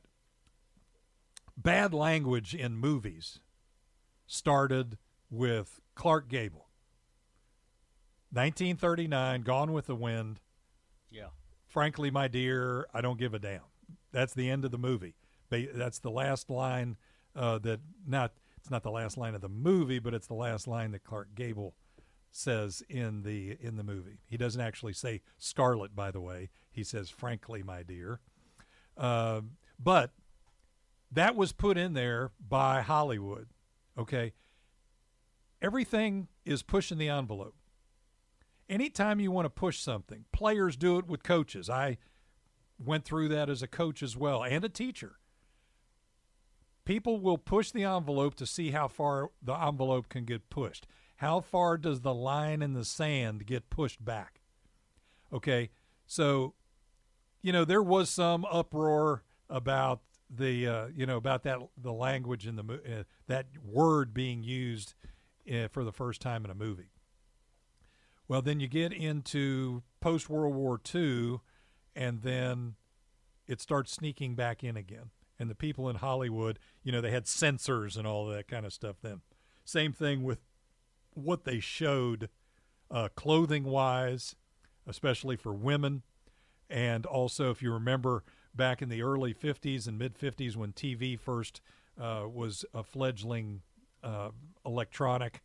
[1.58, 3.40] bad language in movies
[4.26, 4.98] started
[5.30, 6.68] with Clark Gable.
[8.32, 10.40] 1939, Gone with the Wind.
[11.10, 11.28] Yeah.
[11.68, 13.62] Frankly, my dear, I don't give a damn.
[14.14, 15.16] That's the end of the movie.
[15.50, 16.96] That's the last line
[17.36, 20.68] uh, that not it's not the last line of the movie, but it's the last
[20.68, 21.74] line that Clark Gable
[22.32, 24.20] says in the in the movie.
[24.26, 26.50] He doesn't actually say Scarlet, by the way.
[26.72, 28.20] He says, "Frankly, my dear."
[28.98, 29.42] Uh,
[29.80, 30.12] but
[31.12, 33.50] that was put in there by Hollywood.
[33.98, 34.34] Okay.
[35.62, 37.56] Everything is pushing the envelope.
[38.70, 41.70] Anytime you want to push something, players do it with coaches.
[41.70, 41.98] I
[42.80, 45.18] went through that as a coach as well and a teacher.
[46.86, 50.88] People will push the envelope to see how far the envelope can get pushed.
[51.22, 54.42] How far does the line in the sand get pushed back?
[55.32, 55.70] Okay.
[56.08, 56.56] So,
[57.44, 62.48] you know, there was some uproar about the uh, you know about that the language
[62.48, 64.96] in the uh, that word being used
[65.48, 66.90] uh, for the first time in a movie.
[68.28, 71.42] Well, then you get into post World War II,
[71.96, 72.78] and then
[73.48, 75.12] it starts sneaking back in again.
[75.38, 78.74] And the people in Hollywood, you know, they had censors and all that kind of
[78.74, 79.22] stuff then.
[79.64, 80.40] Same thing with
[81.14, 82.30] what they showed
[82.90, 84.36] uh, clothing wise,
[84.88, 86.04] especially for women.
[86.70, 91.20] And also, if you remember back in the early 50s and mid 50s when TV
[91.20, 91.62] first
[92.00, 93.62] uh, was a fledgling
[94.04, 94.30] uh,
[94.66, 95.42] electronic,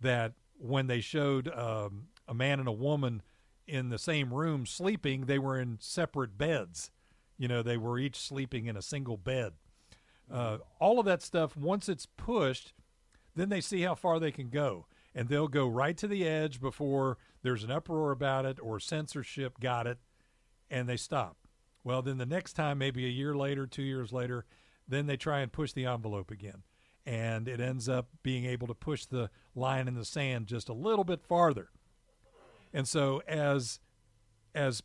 [0.00, 3.22] that when they showed um, a man and a woman
[3.66, 6.90] in the same room sleeping, they were in separate beds.
[7.38, 9.52] You know, they were each sleeping in a single bed.
[10.30, 12.72] Uh, all of that stuff, once it's pushed,
[13.34, 14.86] then they see how far they can go.
[15.14, 19.60] And they'll go right to the edge before there's an uproar about it or censorship
[19.60, 19.98] got it,
[20.70, 21.36] and they stop.
[21.84, 24.44] Well, then the next time, maybe a year later, two years later,
[24.88, 26.62] then they try and push the envelope again.
[27.06, 30.74] And it ends up being able to push the line in the sand just a
[30.74, 31.68] little bit farther.
[32.72, 33.78] And so as
[34.54, 34.82] as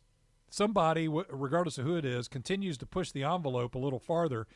[0.50, 4.46] somebody, regardless of who it is, continues to push the envelope a little farther,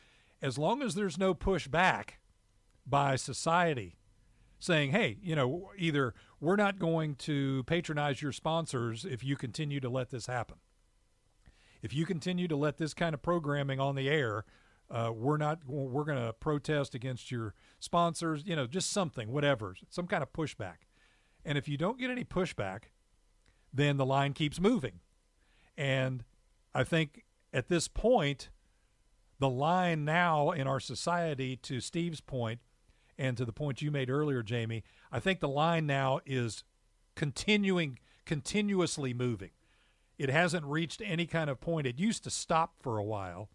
[0.41, 2.19] as long as there's no pushback
[2.85, 3.95] by society
[4.65, 9.79] saying, hey, you know, either we're not going to patronize your sponsors if you continue
[9.79, 10.57] to let this happen.
[11.85, 14.43] if you continue to let this kind of programming on the air,
[14.89, 18.43] uh, we're not we're going to protest against your sponsors.
[18.45, 20.77] You know, just something, whatever, some kind of pushback.
[21.45, 22.85] And if you don't get any pushback,
[23.71, 24.99] then the line keeps moving.
[25.77, 26.23] And
[26.73, 28.49] I think at this point,
[29.39, 32.61] the line now in our society, to Steve's point,
[33.17, 36.63] and to the point you made earlier, Jamie, I think the line now is
[37.15, 39.51] continuing, continuously moving.
[40.17, 41.87] It hasn't reached any kind of point.
[41.87, 43.49] It used to stop for a while,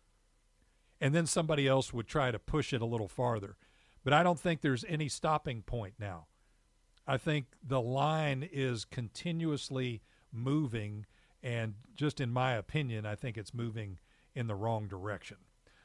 [1.01, 3.57] and then somebody else would try to push it a little farther.
[4.05, 6.27] But I don't think there's any stopping point now.
[7.07, 11.07] I think the line is continuously moving,
[11.43, 13.99] and just in my opinion, I think it's moving
[14.35, 15.39] in the wrong direction.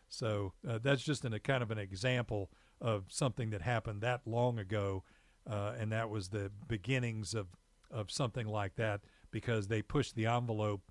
[0.07, 4.21] So uh, that's just in a kind of an example of something that happened that
[4.25, 5.03] long ago,
[5.49, 7.47] uh, and that was the beginnings of
[7.91, 10.81] of something like that because they pushed the envelope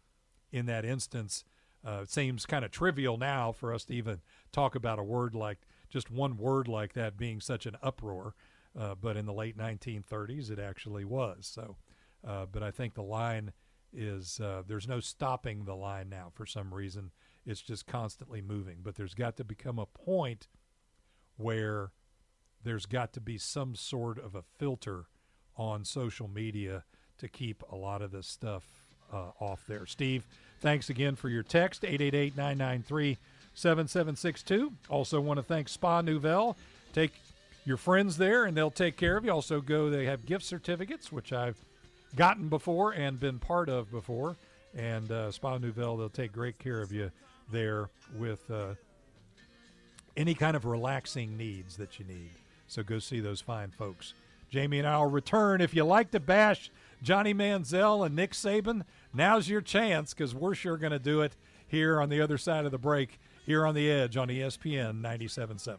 [0.52, 1.44] in that instance.
[1.86, 4.20] Uh, it seems kind of trivial now for us to even
[4.52, 5.58] talk about a word like
[5.90, 8.34] just one word like that being such an uproar,
[8.78, 11.46] uh, but in the late 1930s it actually was.
[11.46, 11.76] So,
[12.26, 13.52] uh, but I think the line
[13.92, 17.10] is uh, there's no stopping the line now for some reason.
[17.46, 18.78] It's just constantly moving.
[18.82, 20.48] But there's got to become a point
[21.36, 21.90] where
[22.64, 25.04] there's got to be some sort of a filter
[25.56, 26.84] on social media
[27.18, 28.64] to keep a lot of this stuff
[29.12, 29.86] uh, off there.
[29.86, 30.24] Steve,
[30.60, 33.18] thanks again for your text 888 993
[33.54, 34.72] 7762.
[34.88, 36.56] Also, want to thank Spa Nouvelle.
[36.92, 37.12] Take
[37.64, 39.30] your friends there and they'll take care of you.
[39.30, 41.56] Also, go, they have gift certificates, which I've
[42.16, 44.36] gotten before and been part of before.
[44.76, 47.10] And uh, Spa Nouvelle, they'll take great care of you
[47.52, 48.74] there with uh,
[50.16, 52.30] any kind of relaxing needs that you need.
[52.66, 54.14] So go see those fine folks.
[54.50, 55.60] Jamie and I will return.
[55.60, 56.70] If you like to bash
[57.02, 61.34] Johnny Manziel and Nick Saban, now's your chance because we're sure going to do it
[61.66, 65.78] here on the other side of the break, here on the edge on ESPN 97.7.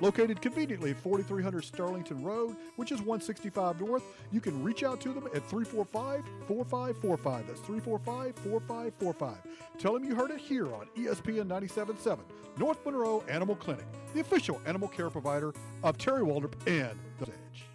[0.00, 4.02] Located conveniently at 4300 Sterlington Road, which is 165 North,
[4.32, 7.46] you can reach out to them at 345 4545.
[7.46, 9.36] That's 345 4545.
[9.78, 12.24] Tell them you heard it here on ESPN 977,
[12.58, 17.66] North Monroe Animal Clinic, the official animal care provider of Terry Waldrop and The Edge.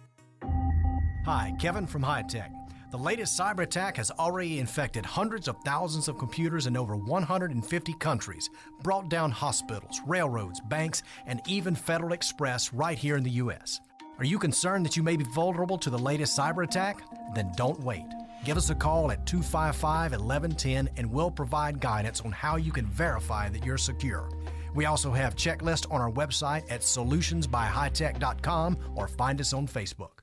[1.24, 2.50] Hi, Kevin from High Tech.
[2.90, 7.92] The latest cyber attack has already infected hundreds of thousands of computers in over 150
[7.94, 8.48] countries,
[8.82, 13.78] brought down hospitals, railroads, banks, and even Federal Express right here in the U.S.
[14.18, 17.02] Are you concerned that you may be vulnerable to the latest cyber attack?
[17.34, 18.06] Then don't wait.
[18.46, 22.86] Give us a call at 255 1110 and we'll provide guidance on how you can
[22.86, 24.30] verify that you're secure.
[24.74, 30.20] We also have checklists on our website at solutionsbyhightech.com or find us on Facebook.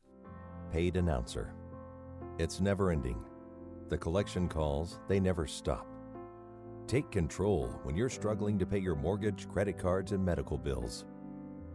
[0.72, 1.55] Paid announcer.
[2.38, 3.24] It's never ending.
[3.88, 5.88] The collection calls, they never stop.
[6.86, 11.06] Take control when you're struggling to pay your mortgage, credit cards, and medical bills.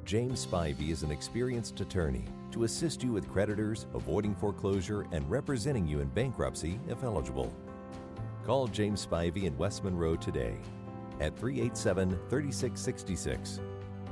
[0.05, 5.87] James Spivey is an experienced attorney to assist you with creditors, avoiding foreclosure, and representing
[5.87, 7.55] you in bankruptcy if eligible.
[8.45, 10.57] Call James Spivey in West Monroe today
[11.21, 13.61] at 387 3666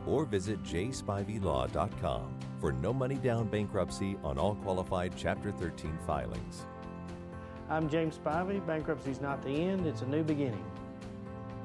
[0.09, 6.67] or visit jspiveylaw.com for no money down bankruptcy on all qualified Chapter 13 filings.
[7.71, 8.67] I'm James Spivey.
[8.67, 10.65] Bankruptcy is not the end, it's a new beginning.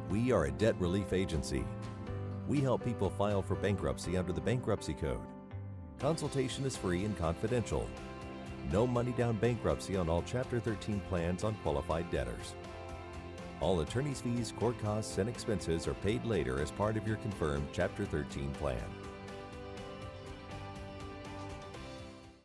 [0.09, 1.65] We are a debt relief agency.
[2.47, 5.21] We help people file for bankruptcy under the Bankruptcy Code.
[5.99, 7.89] Consultation is free and confidential.
[8.71, 12.53] No money down bankruptcy on all Chapter 13 plans on qualified debtors.
[13.63, 17.65] All attorney's fees, court costs, and expenses are paid later as part of your confirmed
[17.71, 18.83] Chapter 13 plan.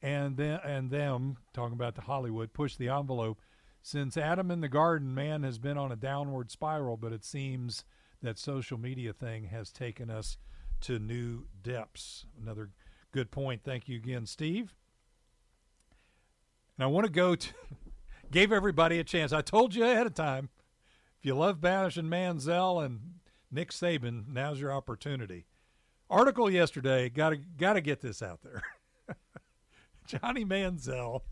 [0.07, 3.41] and them and them talking about the Hollywood push the envelope.
[3.83, 7.85] Since Adam in the Garden, man has been on a downward spiral, but it seems
[8.23, 10.39] that social media thing has taken us
[10.83, 12.25] to new depths.
[12.41, 12.71] Another
[13.11, 13.63] good point.
[13.65, 14.77] Thank you again, Steve.
[16.79, 17.49] And I want to go to
[18.31, 19.33] gave everybody a chance.
[19.33, 20.51] I told you ahead of time.
[21.19, 23.01] If you love Banish and Manziel and
[23.51, 25.47] Nick Saban, now's your opportunity.
[26.09, 28.63] Article yesterday, got to got to get this out there.
[30.07, 31.23] Johnny Manziel,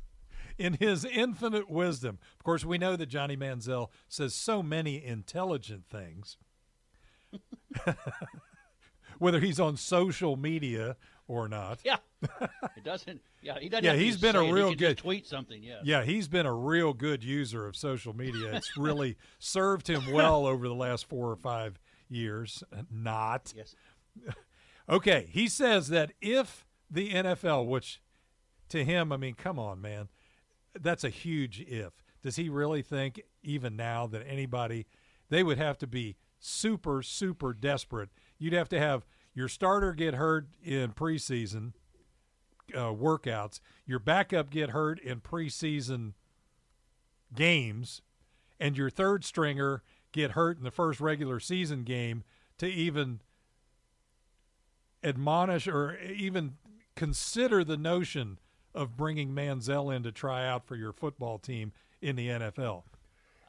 [0.58, 5.84] in his infinite wisdom, of course, we know that Johnny Manziel says so many intelligent
[5.88, 6.36] things.
[9.18, 10.96] Whether he's on social media
[11.26, 11.80] or not.
[11.84, 11.96] Yeah,
[12.76, 13.20] it doesn't.
[13.42, 13.84] Yeah, he doesn't.
[13.84, 15.62] Yeah, he's been a real good tweet something.
[15.62, 15.80] Yeah.
[15.82, 18.54] Yeah, he's been a real good user of social media.
[18.54, 22.62] It's really served him well over the last four or five years.
[22.90, 23.52] Not.
[23.56, 23.74] Yes.
[24.86, 28.02] Okay, he says that if the NFL, which
[28.74, 30.08] to him, I mean, come on, man,
[30.78, 31.92] that's a huge if.
[32.22, 34.86] Does he really think even now that anybody
[35.30, 38.10] they would have to be super super desperate?
[38.36, 41.72] You'd have to have your starter get hurt in preseason
[42.74, 46.14] uh, workouts, your backup get hurt in preseason
[47.32, 48.02] games,
[48.58, 52.24] and your third stringer get hurt in the first regular season game
[52.58, 53.20] to even
[55.04, 56.54] admonish or even
[56.96, 58.38] consider the notion
[58.74, 61.72] of bringing Manziel in to try out for your football team
[62.02, 62.82] in the NFL.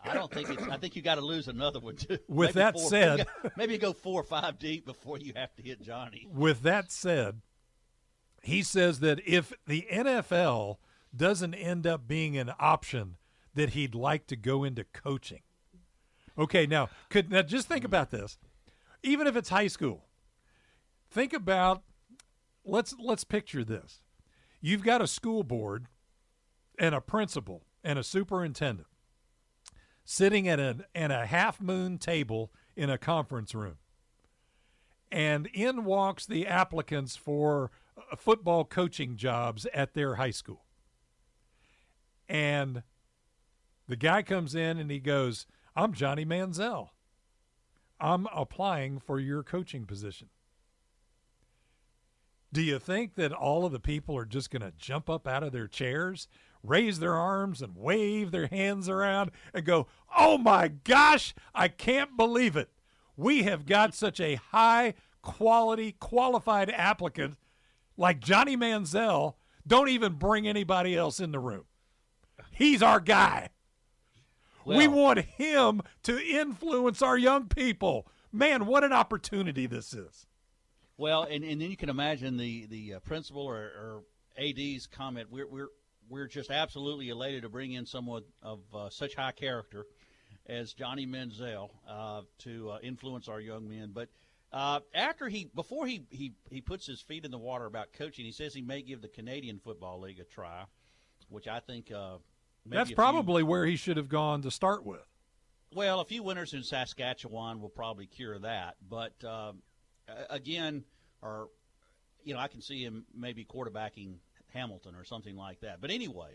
[0.03, 0.61] I don't think it's.
[0.63, 2.19] I think you got to lose another one too.
[2.28, 5.63] With Maybe that four- said- maybe go four or five deep before you have to
[5.63, 6.28] hit Johnny.
[6.32, 7.41] With that said,
[8.43, 10.78] he says that if the NFL
[11.15, 13.15] doesn't end up being an option,
[13.55, 15.41] that he'd like to go into coaching.
[16.38, 18.38] Okay, now could now just think about this.
[19.01, 20.05] Even if it's high school,
[21.09, 21.82] think about
[22.63, 24.01] let's let's picture this.
[24.61, 25.87] You've got a school board
[26.79, 28.87] and a principal and a superintendent
[30.03, 33.77] sitting at a at a half moon table in a conference room
[35.11, 40.65] and in walks the applicants for uh, football coaching jobs at their high school.
[42.27, 42.83] And
[43.87, 45.45] the guy comes in and he goes,
[45.75, 46.89] I'm Johnny Manziel.
[47.99, 50.29] I'm applying for your coaching position.
[52.55, 55.43] Do you think that all of the people are just going to jump up out
[55.43, 56.29] of their chairs,
[56.63, 59.87] raise their arms, and wave their hands around and go,
[60.17, 62.69] Oh my gosh, I can't believe it.
[63.17, 67.35] We have got such a high quality, qualified applicant
[67.97, 69.33] like Johnny Manziel.
[69.67, 71.65] Don't even bring anybody else in the room.
[72.51, 73.49] He's our guy.
[74.63, 78.07] we want him to influence our young people.
[78.31, 80.25] Man, what an opportunity this is.
[80.97, 84.03] Well, and, and then you can imagine the the uh, principal or, or
[84.37, 85.27] AD's comment.
[85.31, 85.67] We're we're
[86.09, 89.85] we're just absolutely elated to bring in someone of uh, such high character
[90.47, 93.91] as Johnny Manziel uh, to uh, influence our young men.
[93.93, 94.09] But
[94.53, 98.23] uh, after he before he, he he puts his feet in the water about coaching,
[98.25, 100.63] he says he may give the Canadian Football League a try,
[101.29, 102.17] which I think uh,
[102.65, 105.05] maybe That's a few- probably where he should have gone to start with.
[105.73, 108.75] well, a few winners in Saskatchewan will probably cure that.
[108.87, 109.61] But um, a-
[110.29, 110.83] again,
[111.21, 111.49] or
[112.23, 114.15] you know, I can see him maybe quarterbacking
[114.53, 115.81] Hamilton or something like that.
[115.81, 116.31] But anyway,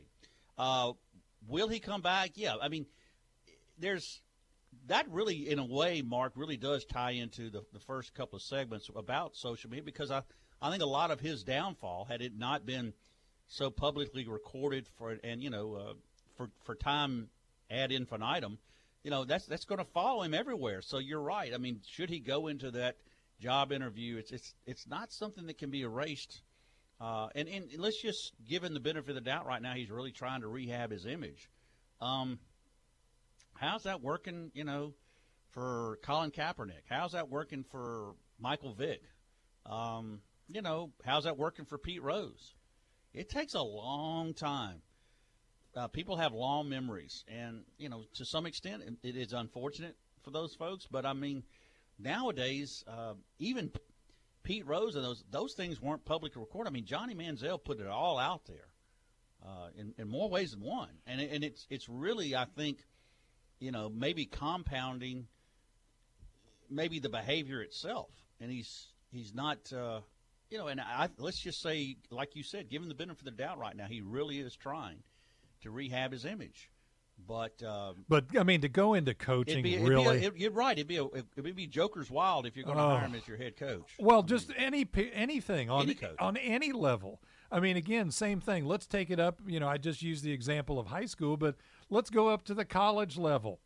[0.58, 0.92] uh,
[1.48, 2.32] will he come back?
[2.34, 2.86] Yeah, I mean,
[3.78, 4.20] there's
[4.86, 8.42] that really, in a way, Mark really does tie into the, the first couple of
[8.42, 10.22] segments about social media because I,
[10.62, 12.92] I think a lot of his downfall had it not been
[13.48, 15.92] so publicly recorded for and you know uh,
[16.36, 17.28] for for time
[17.70, 18.58] ad infinitum,
[19.02, 20.82] you know that's that's going to follow him everywhere.
[20.82, 21.52] So you're right.
[21.52, 22.96] I mean, should he go into that
[23.40, 24.16] job interview?
[24.18, 26.42] It's it's it's not something that can be erased.
[27.00, 29.72] Uh, and, and let's just give him the benefit of the doubt right now.
[29.72, 31.48] He's really trying to rehab his image.
[31.98, 32.38] Um,
[33.54, 34.50] how's that working?
[34.54, 34.92] You know,
[35.50, 36.82] for Colin Kaepernick.
[36.88, 39.02] How's that working for Michael Vick.
[39.66, 42.54] Um, you know, how's that working for Pete Rose?
[43.12, 44.82] It takes a long time.
[45.76, 49.96] Uh, people have long memories, and you know, to some extent, it- it is unfortunate
[50.22, 50.86] for those folks.
[50.90, 51.44] But I mean,
[52.02, 53.70] nowadays, uh, even
[54.42, 56.70] Pete Rose and those those things weren't public recorded.
[56.70, 58.68] I mean, Johnny Manziel put it all out there
[59.44, 62.78] uh, in in more ways than one, and and it's it's really I think,
[63.58, 65.26] you know, maybe compounding
[66.70, 69.72] maybe the behavior itself, and he's he's not.
[69.72, 70.00] Uh,
[70.50, 73.24] you know, and I, let's just say, like you said, give him the benefit of
[73.36, 73.86] the doubt right now.
[73.86, 75.04] He really is trying
[75.62, 76.70] to rehab his image,
[77.26, 80.24] but um, But I mean, to go into coaching be, really.
[80.24, 80.76] a, it, you're right.
[80.76, 82.88] It'd be a, it would be Joker's wild if you're going to Oh.
[82.96, 83.92] hire him as your head coach.
[83.98, 86.16] Well, just any anything on Any coach.
[86.18, 87.20] on any level.
[87.52, 88.64] I mean, again, same thing.
[88.64, 89.40] Let's take it up.
[89.46, 91.56] You know, I just used the example of high school, but
[91.88, 93.58] let's go up to the college level.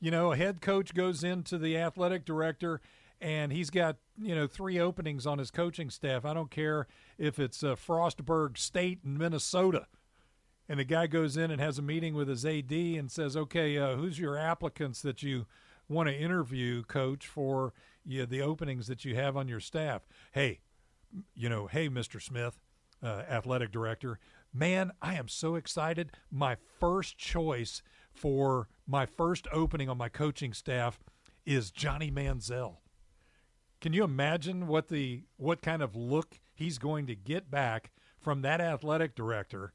[0.00, 2.80] You know, a head coach goes into the athletic director,
[3.22, 6.24] and he's got you know three openings on his coaching staff.
[6.26, 6.86] I don't care
[7.16, 9.86] if it's uh, Frostburg State in Minnesota.
[10.68, 13.76] And the guy goes in and has a meeting with his AD and says, "Okay,
[13.76, 15.46] uh, who's your applicants that you
[15.88, 20.60] want to interview, coach, for you the openings that you have on your staff?" Hey,
[21.34, 22.20] you know, hey, Mr.
[22.20, 22.60] Smith,
[23.02, 24.18] uh, athletic director,
[24.52, 26.12] man, I am so excited.
[26.30, 30.98] My first choice for my first opening on my coaching staff
[31.44, 32.78] is Johnny Manziel.
[33.80, 38.40] Can you imagine what the what kind of look he's going to get back from
[38.40, 39.74] that athletic director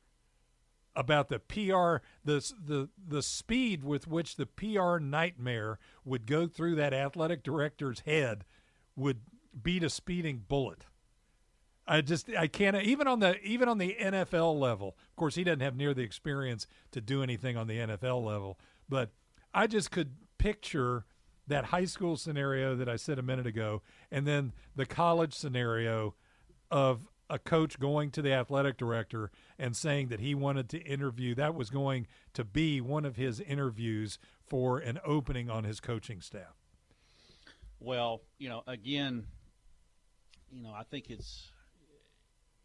[0.95, 6.75] about the PR the the the speed with which the PR nightmare would go through
[6.75, 8.43] that athletic director's head
[8.95, 9.21] would
[9.61, 10.85] beat a speeding bullet.
[11.87, 14.95] I just I can't even on the even on the NFL level.
[15.09, 18.59] Of course, he doesn't have near the experience to do anything on the NFL level,
[18.87, 19.11] but
[19.53, 21.05] I just could picture
[21.47, 23.81] that high school scenario that I said a minute ago,
[24.11, 26.13] and then the college scenario
[26.69, 31.35] of a coach going to the athletic director and saying that he wanted to interview
[31.35, 34.17] that was going to be one of his interviews
[34.47, 36.55] for an opening on his coaching staff.
[37.79, 39.27] Well, you know, again,
[40.51, 41.51] you know, I think it's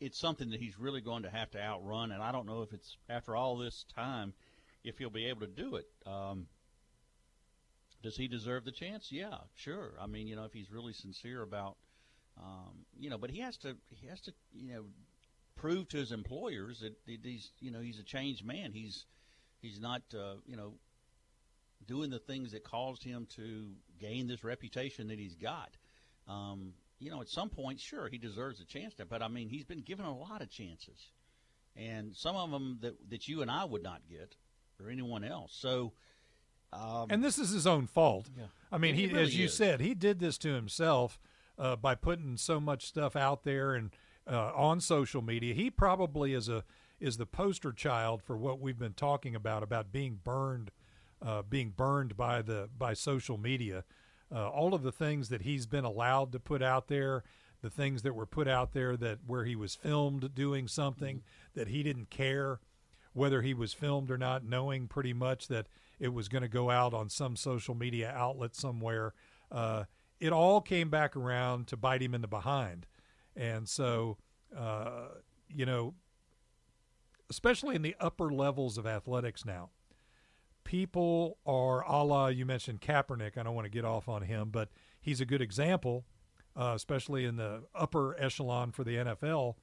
[0.00, 2.72] it's something that he's really going to have to outrun, and I don't know if
[2.72, 4.34] it's after all this time
[4.82, 5.86] if he'll be able to do it.
[6.06, 6.46] Um,
[8.02, 9.10] does he deserve the chance?
[9.10, 9.92] Yeah, sure.
[10.00, 11.76] I mean, you know, if he's really sincere about,
[12.38, 14.84] um, you know, but he has to he has to you know
[15.56, 18.72] prove to his employers that, that he's you know he's a changed man.
[18.72, 19.04] He's
[19.60, 20.74] he's not uh, you know
[21.86, 23.66] doing the things that caused him to
[24.00, 25.70] gain this reputation that he's got.
[26.26, 29.48] Um, you know, at some point, sure, he deserves a chance to, but I mean,
[29.48, 31.10] he's been given a lot of chances,
[31.76, 34.34] and some of them that that you and I would not get,
[34.82, 35.54] or anyone else.
[35.54, 35.92] So,
[36.72, 38.30] um, and this is his own fault.
[38.36, 38.44] Yeah.
[38.72, 39.54] I mean, It- he, really as you is.
[39.54, 41.18] said, he did this to himself
[41.58, 43.90] uh, by putting so much stuff out there and
[44.30, 45.54] uh, on social media.
[45.54, 46.64] He probably is a
[47.00, 50.70] is the poster child for what we've been talking about about being burned,
[51.20, 53.84] uh, being burned by the by social media.
[54.34, 57.22] Uh, all of the things that he's been allowed to put out there,
[57.60, 61.22] the things that were put out there that where he was filmed doing something
[61.54, 62.60] that he didn't care
[63.12, 65.68] whether he was filmed or not, knowing pretty much that
[66.00, 69.14] it was going to go out on some social media outlet somewhere.
[69.50, 69.84] Uh,
[70.24, 72.86] it all came back around to bite him in the behind.
[73.36, 74.16] And so,
[74.56, 75.08] uh,
[75.50, 75.92] you know,
[77.28, 79.68] especially in the upper levels of athletics now,
[80.64, 83.36] people are a la, you mentioned Kaepernick.
[83.36, 86.06] I don't want to get off on him, but he's a good example,
[86.56, 89.56] uh, especially in the upper echelon for the NFL.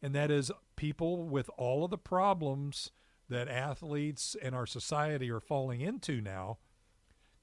[0.00, 2.92] And that is people with all of the problems
[3.28, 6.58] that athletes and our society are falling into now.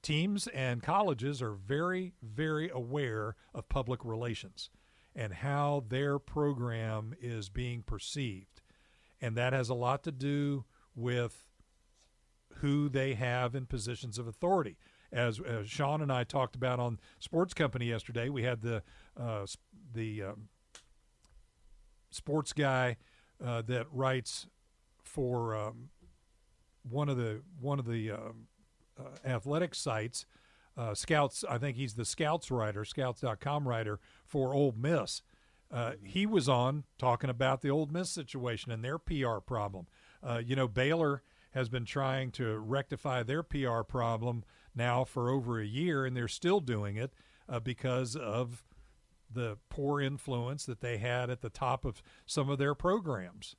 [0.02, 4.68] Teams and colleges are very, very aware of public relations
[5.14, 8.62] and how their program is being perceived.
[9.20, 10.64] And that has a lot to do
[10.96, 11.46] with
[12.56, 14.76] who they have in positions of authority.
[15.12, 18.82] As, Sean and I talked about on Sports Company yesterday, we had the
[19.20, 19.46] uh,
[19.92, 20.48] the um,
[22.10, 22.96] sports guy
[23.44, 24.46] uh, that writes
[25.04, 25.90] for um,
[26.88, 28.46] one of the one of the um,
[29.24, 30.26] athletic sites,
[30.76, 31.44] uh, Scouts.
[31.48, 35.22] I think he's the Scouts writer, Scouts.com writer for Ole Miss.
[35.70, 39.86] Uh, he was on talking about the Ole Miss situation and their PR problem.
[40.22, 41.22] Uh, you know, Baylor
[41.52, 46.28] has been trying to rectify their PR problem now for over a year, and they're
[46.28, 47.12] still doing it
[47.48, 48.64] uh, because of
[49.30, 53.56] the poor influence that they had at the top of some of their programs.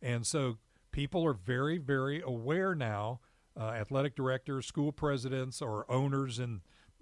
[0.00, 0.58] And so
[0.92, 3.20] people are very, very aware now,
[3.58, 6.60] uh, athletic directors, school presidents, or owners in,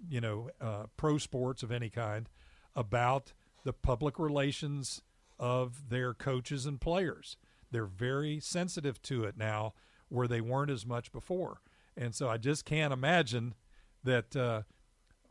[0.09, 2.29] you know, uh, pro sports of any kind,
[2.75, 3.33] about
[3.63, 5.01] the public relations
[5.39, 7.37] of their coaches and players.
[7.71, 9.73] They're very sensitive to it now,
[10.09, 11.61] where they weren't as much before.
[11.97, 13.55] And so I just can't imagine
[14.03, 14.61] that uh,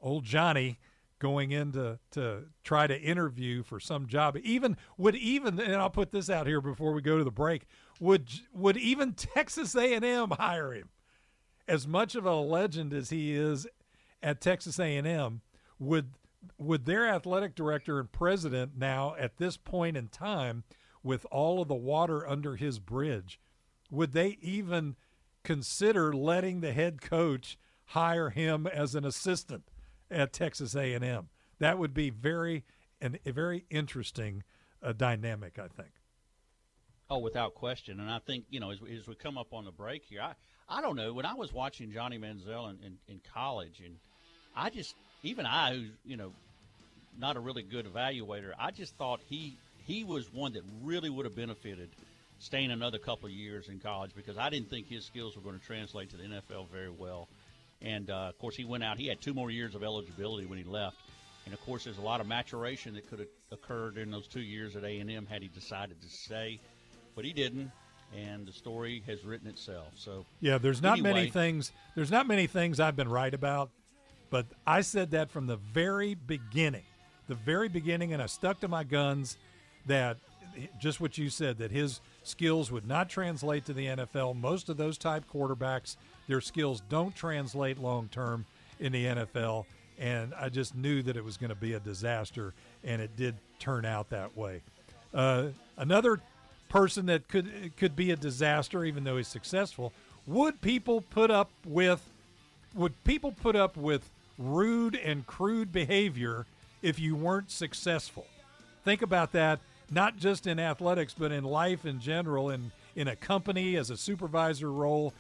[0.01, 0.79] old Johnny
[1.19, 5.89] going in to, to try to interview for some job even would even and I'll
[5.89, 7.67] put this out here before we go to the break
[7.99, 10.91] would would even Texas A&M hire him
[11.67, 13.67] as much of a legend as he is
[14.23, 15.41] at Texas A&M
[15.79, 16.11] would
[16.59, 20.63] would their athletic director and president now at this point in time
[21.03, 23.41] with all of the water under his bridge
[23.91, 24.95] would they even
[25.43, 27.57] consider letting the head coach
[27.87, 29.71] hire him as an assistant
[30.11, 32.65] at Texas A&M that would be very
[33.01, 34.43] and a very interesting
[34.83, 35.93] uh, dynamic I think
[37.11, 38.01] Oh, without question.
[38.01, 40.33] And I think, you know, as, as we come up on the break here, I,
[40.69, 41.13] I don't know.
[41.13, 43.97] When I was watching Johnny Manziel in, in, in college, and
[44.57, 46.33] I just, even I, who's, you know,
[47.19, 49.57] not a really good evaluator, I just thought he
[49.87, 51.91] he was one that really would have benefited
[52.39, 55.59] staying another couple of years in college because I didn't think his skills were going
[55.59, 57.29] to translate to the NFL very well.
[57.83, 58.99] And uh, of course, he went out.
[58.99, 60.97] He had two more years of eligibility when he left.
[61.45, 64.41] And of course, there's a lot of maturation that could have occurred in those two
[64.41, 66.59] years at A&M had he decided to stay
[67.15, 67.71] but he didn't
[68.17, 69.89] and the story has written itself.
[69.97, 73.71] So yeah there's not anyway, many things there's not many things i've been right about
[74.31, 76.83] but i said that from the very beginning
[77.29, 79.37] the very beginning and i stuck to my guns
[79.87, 80.17] that
[80.79, 84.77] just what you said that his skills would not translate to the nfl most of
[84.77, 85.97] those type quarterbacks
[86.29, 88.45] their skills don't translate long term
[88.81, 89.65] in the nfl
[89.99, 92.55] and i just knew that it was going to be a disaster
[92.85, 94.61] and it did turn out that way.
[95.13, 95.47] Uh,
[95.77, 96.21] another
[96.69, 99.93] person that could could be a disaster even though he's successful
[100.27, 102.09] would people put up with
[102.75, 106.47] would people put up with rude and crude behavior
[106.83, 108.27] if you weren't successful?
[108.85, 109.61] Think about that
[109.91, 113.97] not just in athletics but in life in general in in a company as a
[113.97, 115.13] supervisor role.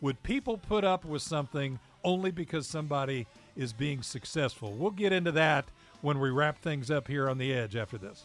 [0.00, 3.26] Would people put up with something only because somebody
[3.56, 4.72] is being successful?
[4.72, 5.66] We'll get into that
[6.00, 8.24] when we wrap things up here on the edge after this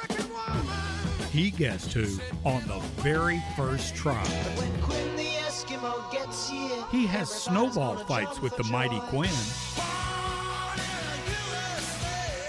[1.31, 4.23] He guessed who on the very first try.
[6.91, 9.29] He has snowball fights with the mighty Quinn.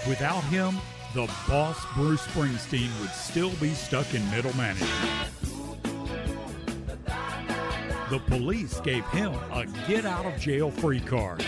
[0.05, 0.75] Without him,
[1.13, 5.29] the boss Bruce Springsteen would still be stuck in middle management.
[8.09, 11.45] The police gave him a get out of jail free card.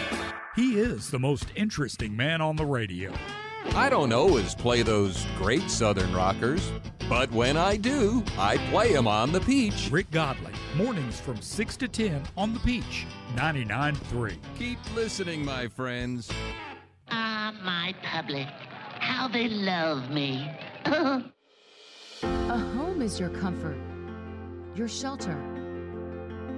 [0.56, 3.12] He is the most interesting man on the radio.
[3.74, 6.72] I don't always play those great Southern rockers,
[7.10, 9.90] but when I do, I play them on the Peach.
[9.92, 14.36] Rick Godley, mornings from 6 to 10 on the Peach, 99.3.
[14.58, 16.32] Keep listening, my friends.
[17.10, 18.48] Ah, my public.
[19.00, 20.50] How they love me.
[20.86, 23.78] A home is your comfort,
[24.76, 25.38] your shelter.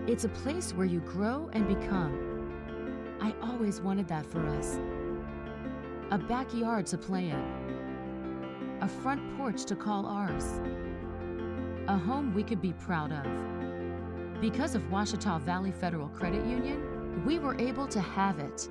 [0.07, 3.17] It's a place where you grow and become.
[3.19, 4.79] I always wanted that for us.
[6.11, 7.66] A backyard to play in,
[8.81, 10.59] a front porch to call ours,
[11.87, 14.41] a home we could be proud of.
[14.41, 18.69] Because of Ouachita Valley Federal Credit Union, we were able to have it.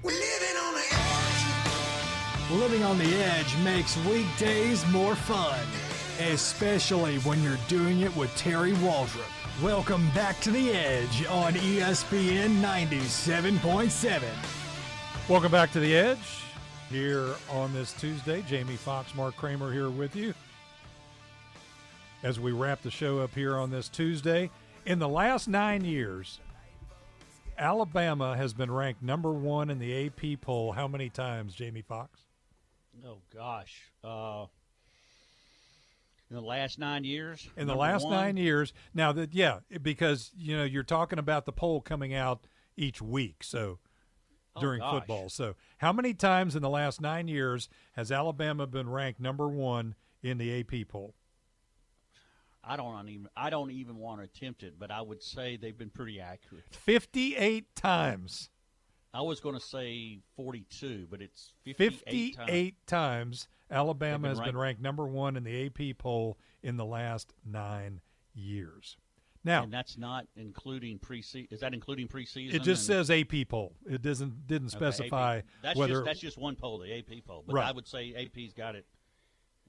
[0.03, 2.51] We're living on the edge.
[2.61, 5.59] Living on the edge makes weekdays more fun,
[6.31, 9.38] especially when you're doing it with Terry Waldrop.
[9.63, 14.23] Welcome back to the Edge on ESPN 97.7.
[15.29, 16.45] Welcome back to the Edge
[16.89, 18.43] here on this Tuesday.
[18.43, 20.33] Jamie Fox, Mark Kramer here with you.
[22.23, 24.49] as we wrap the show up here on this Tuesday.
[24.87, 26.39] In the last nine years,
[27.59, 30.71] Alabama has been ranked number one in the AP poll.
[30.71, 32.21] How many times, Jamie Fox?
[33.05, 33.83] Oh gosh.
[34.05, 34.47] Uh,
[36.31, 37.49] in the last nine years.
[37.57, 38.13] In the last one?
[38.13, 38.73] nine years.
[38.95, 43.43] Now that yeah, because you know you're talking about the poll coming out each week,
[43.43, 43.79] so
[44.57, 44.93] Oh, during gosh.
[45.01, 45.29] football.
[45.29, 49.95] So how many times in the last nine years has Alabama been ranked number one
[50.23, 51.15] in the AP poll?
[52.65, 53.29] I don't even.
[53.37, 56.65] I don't even want to attempt it, but I would say they've been pretty accurate.
[56.71, 58.51] Fifty-eight times.
[59.15, 62.37] I was going to say forty-two, but it's fifty-eight.
[62.37, 62.87] 58 times.
[62.87, 66.85] times Alabama They've has been been ranked number one in the AP poll in the
[66.85, 68.01] last nine
[68.35, 68.97] years.
[69.45, 71.53] Now, and that's not including preseason.
[71.53, 72.53] Is that including preseason?
[72.55, 73.75] it just and- says AP poll.
[73.89, 77.45] It doesn't didn't Okay, specify That's whether just, that's just one poll, the AP poll.
[77.47, 77.69] But Right.
[77.69, 78.85] I would say AP's got it.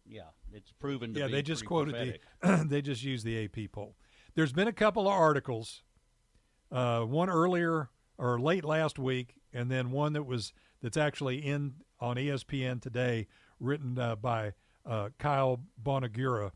[0.06, 1.14] Yeah, it's proven.
[1.14, 2.22] To yeah, be they just quoted prophetic.
[2.42, 3.96] the they just used the AP poll.
[4.36, 5.84] There's been a couple of articles,
[6.72, 11.74] uh, one earlier or late last week, and then one that was that's actually in
[12.00, 13.28] on ESPN today,
[13.60, 14.54] written uh, by
[14.86, 16.52] uh, Kyle Bonagura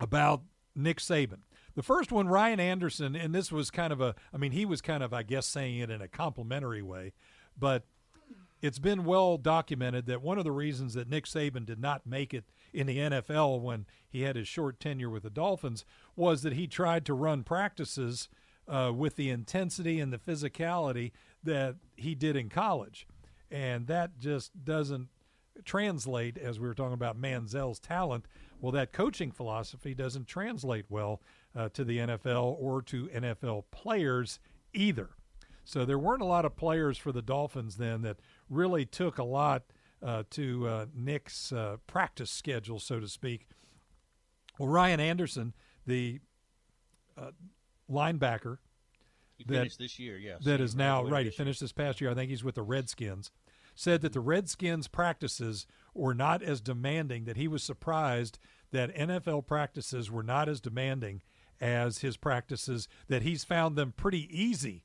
[0.00, 0.42] about
[0.74, 1.40] Nick Saban.
[1.74, 4.80] The first one, Ryan Anderson, and this was kind of a, I mean, he was
[4.80, 7.12] kind of, I guess, saying it in a complimentary way,
[7.58, 7.84] but
[8.62, 12.32] it's been well documented that one of the reasons that Nick Saban did not make
[12.32, 15.84] it in the NFL when he had his short tenure with the Dolphins
[16.16, 18.28] was that he tried to run practices
[18.68, 21.12] uh, with the intensity and the physicality
[21.42, 23.06] that he did in college.
[23.50, 25.08] And that just doesn't
[25.64, 28.26] translate, as we were talking about Manziel's talent.
[28.60, 31.20] Well, that coaching philosophy doesn't translate well
[31.54, 34.38] uh, to the NFL or to NFL players
[34.72, 35.10] either.
[35.64, 39.24] So there weren't a lot of players for the Dolphins then that really took a
[39.24, 39.64] lot
[40.02, 43.48] uh, to uh, Nick's uh, practice schedule, so to speak.
[44.58, 45.54] Well, Ryan Anderson,
[45.86, 46.20] the
[47.18, 47.30] uh,
[47.90, 48.58] linebacker,
[49.36, 50.44] He finished this year, yes.
[50.44, 51.26] that is now right.
[51.26, 52.10] He finished this past year.
[52.10, 53.30] I think he's with the Redskins.
[53.74, 57.24] Said that the Redskins practices were not as demanding.
[57.26, 58.38] That he was surprised
[58.72, 61.22] that NFL practices were not as demanding
[61.60, 62.88] as his practices.
[63.08, 64.84] That he's found them pretty easy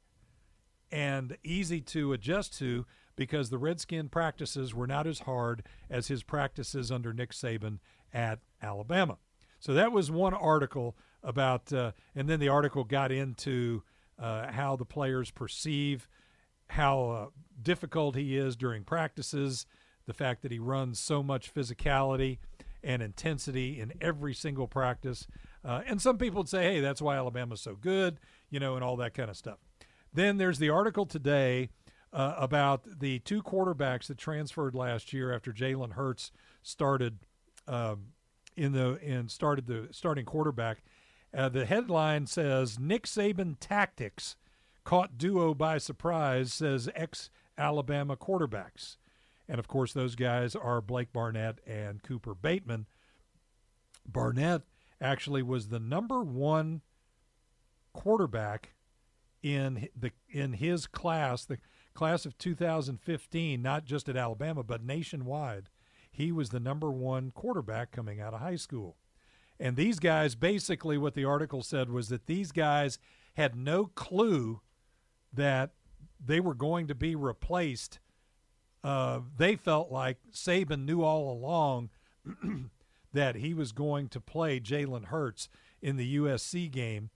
[0.92, 2.86] and easy to adjust to
[3.16, 7.80] because the Redskin practices were not as hard as his practices under Nick Saban
[8.14, 9.18] at Alabama.
[9.60, 13.84] So that was one article about, uh, and then the article got into
[14.20, 16.08] uh, how the players perceive
[16.72, 17.26] how uh,
[17.62, 19.66] difficult he is during practices,
[20.06, 22.38] the fact that he runs so much physicality
[22.84, 25.28] and intensity in every single practice.
[25.64, 28.20] Uh, and some people would say, hey, that's why Alabama's so good,
[28.50, 29.60] you know, and all that kind of stuff.
[30.14, 31.70] Then there's the article today
[32.14, 36.32] uh, about the two quarterbacks that transferred last year after Jalen Hurts
[36.64, 37.20] started
[37.68, 38.08] um,
[38.56, 40.84] in the and started the starting quarterback.
[41.34, 44.36] Uh, the headline says Nick Saban tactics
[44.84, 48.98] caught duo by surprise, says ex Alabama quarterbacks.
[49.48, 52.88] And of course, those guys are Blake Barnett and Cooper Bateman.
[54.06, 54.64] Barnett
[55.00, 56.82] actually was the number one
[57.94, 58.74] quarterback
[59.42, 61.58] in the in his class, the
[61.94, 65.70] class of 2015, not just at Alabama but nationwide.
[66.12, 68.98] He was the number one quarterback coming out of high school.
[69.62, 72.98] And these guys basically what the article said was that these guys
[73.36, 74.60] had no clue
[75.32, 75.70] that
[76.20, 78.00] they were going to be replaced.
[78.84, 81.92] Uh, they felt like Saban knew all along
[83.14, 85.48] that he was going to play Jalen Hurts
[85.80, 87.12] in the USC game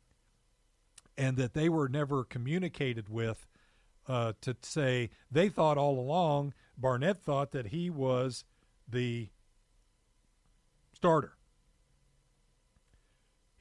[1.17, 3.47] and that they were never communicated with
[4.07, 8.43] uh, to say they thought all along Barnett thought that he was
[8.87, 9.29] the
[10.93, 11.37] starter.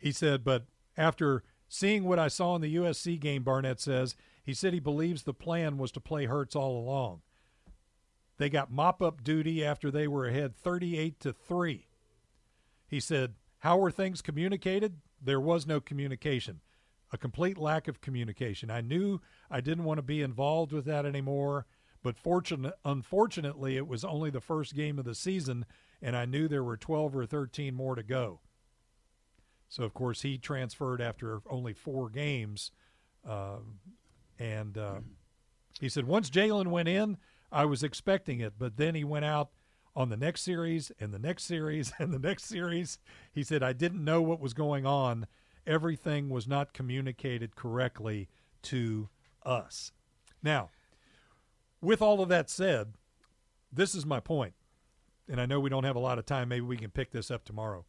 [0.04, 0.66] He said, but
[0.98, 5.22] after seeing what I saw in the USC game, Barnett says, he said he believes
[5.22, 7.22] the plan was to play Hurts all along.
[8.36, 11.86] They got mop up duty after they were ahead 38 to 3.
[12.86, 14.98] He said, How were things communicated?
[15.22, 16.60] There was no communication,
[17.10, 18.70] a complete lack of communication.
[18.70, 21.64] I knew I didn't want to be involved with that anymore,
[22.02, 25.64] but fortunate, unfortunately, it was only the first game of the season,
[26.02, 28.40] and I knew there were 12 or 13 more to go.
[29.74, 32.70] So, of course, he transferred after only four games.
[33.28, 33.80] Um,
[34.38, 35.00] and uh,
[35.80, 37.16] he said, once Jalen went in,
[37.50, 39.50] I was expecting it, but then he went out
[39.96, 43.00] on the next series and the next series and the next series.
[43.32, 45.26] He said, I didn't know what was going on.
[45.66, 48.28] Everything was not communicated correctly
[48.62, 49.08] to
[49.44, 49.90] us.
[50.40, 50.70] Now,
[51.80, 52.92] with all of that said,
[53.72, 54.54] this is my point,
[55.28, 56.50] and I know we don't have a lot of time.
[56.50, 57.86] Maybe we can pick this up tomorrow.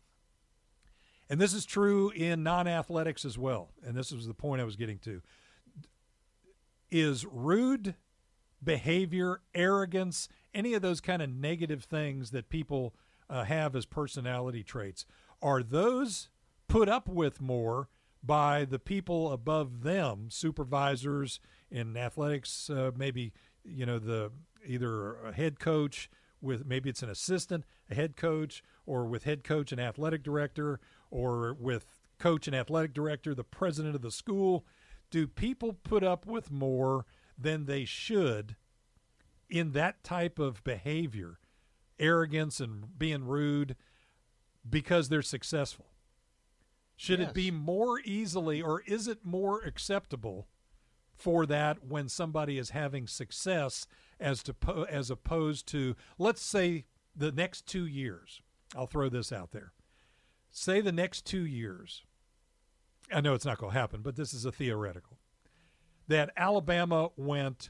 [1.29, 3.69] And this is true in non-athletics as well.
[3.83, 5.21] And this was the point I was getting to.
[6.91, 7.95] Is rude
[8.63, 12.95] behavior, arrogance, any of those kind of negative things that people
[13.29, 15.05] uh, have as personality traits,
[15.41, 16.29] are those
[16.67, 17.89] put up with more
[18.23, 24.31] by the people above them, supervisors in athletics, uh, maybe you know the
[24.65, 26.09] either a head coach
[26.45, 30.79] with maybe it's an assistant, a head coach, or with head coach and athletic director,
[31.11, 31.85] or with
[32.19, 34.65] coach and athletic director, the president of the school.
[35.09, 37.05] Do people put up with more
[37.37, 38.55] than they should
[39.49, 41.39] in that type of behavior,
[41.99, 43.75] arrogance and being rude,
[44.67, 45.87] because they're successful?
[46.95, 47.29] Should Yes.
[47.29, 50.47] it be more easily, or is it more acceptable
[51.13, 53.85] for that when somebody is having success
[54.19, 54.55] as to
[54.89, 56.85] as opposed to let's say
[57.15, 58.41] the next 2 years.
[58.75, 59.71] I'll throw this out there.
[60.49, 62.03] Say the next 2 years.
[63.11, 65.17] I know it's not going to happen, but this is a theoretical.
[66.07, 67.69] That Alabama went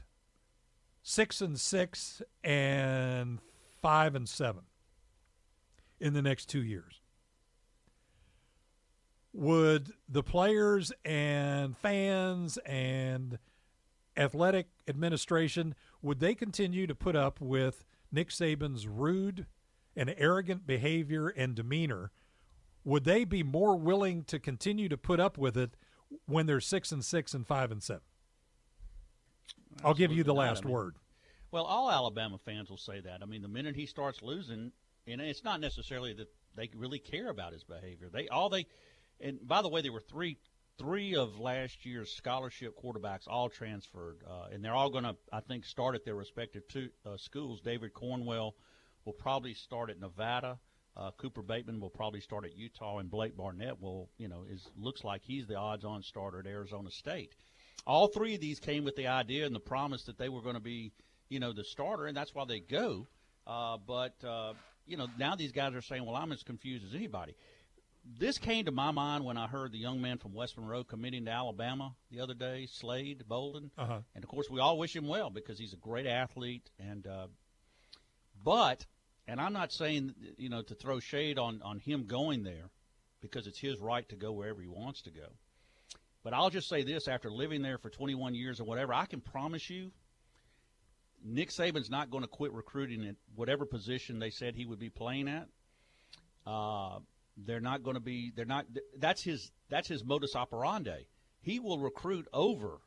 [1.02, 3.38] 6 and 6 and
[3.82, 4.62] 5 and 7
[6.00, 7.00] in the next 2 years
[9.32, 13.38] would the players and fans and
[14.16, 19.46] athletic administration would they continue to put up with Nick Saban's rude
[19.96, 22.12] and arrogant behavior and demeanor
[22.84, 25.76] would they be more willing to continue to put up with it
[26.26, 28.00] when they're 6 and 6 and 5 and 7
[29.84, 30.96] I'll give you the last I mean, word
[31.50, 33.20] Well, all Alabama fans will say that.
[33.22, 34.72] I mean, the minute he starts losing,
[35.06, 38.08] and it's not necessarily that they really care about his behavior.
[38.12, 38.66] They all they,
[39.20, 40.38] and by the way, there were three
[40.78, 45.40] three of last year's scholarship quarterbacks all transferred, uh, and they're all going to, I
[45.40, 47.60] think, start at their respective two, uh, schools.
[47.60, 48.54] David Cornwell
[49.04, 50.58] will probably start at Nevada.
[50.96, 54.66] Uh, Cooper Bateman will probably start at Utah, and Blake Barnett will, you know, is
[54.78, 57.34] looks like he's the odds-on starter at Arizona State.
[57.86, 60.54] All three of these came with the idea and the promise that they were going
[60.54, 60.92] to be,
[61.28, 63.06] you know, the starter, and that's why they go.
[63.46, 64.54] Uh, but uh,
[64.86, 67.34] you know, now these guys are saying, "Well, I'm as confused as anybody."
[68.18, 71.24] This came to my mind when I heard the young man from West Monroe committing
[71.24, 73.98] to Alabama the other day, Slade Bolden, Uh-huh.
[74.14, 76.70] and of course we all wish him well because he's a great athlete.
[76.78, 77.26] And uh,
[78.44, 78.86] but,
[79.26, 82.70] and I'm not saying you know to throw shade on on him going there
[83.20, 85.26] because it's his right to go wherever he wants to go.
[86.22, 89.20] But I'll just say this: after living there for 21 years or whatever, I can
[89.20, 89.90] promise you,
[91.24, 94.90] Nick Saban's not going to quit recruiting at whatever position they said he would be
[94.90, 95.48] playing at.
[96.46, 97.00] Uh,
[97.36, 98.32] they're not going to be.
[98.34, 98.66] They're not.
[98.98, 99.50] That's his.
[99.68, 101.06] That's his modus operandi.
[101.42, 102.80] He will recruit over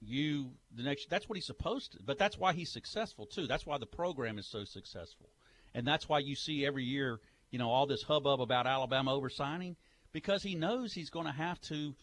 [0.00, 1.10] you the next.
[1.10, 1.98] That's what he's supposed to.
[2.04, 3.46] But that's why he's successful too.
[3.46, 5.30] That's why the program is so successful,
[5.74, 7.20] and that's why you see every year,
[7.50, 9.76] you know, all this hubbub about Alabama oversigning
[10.12, 11.94] because he knows he's going to have to.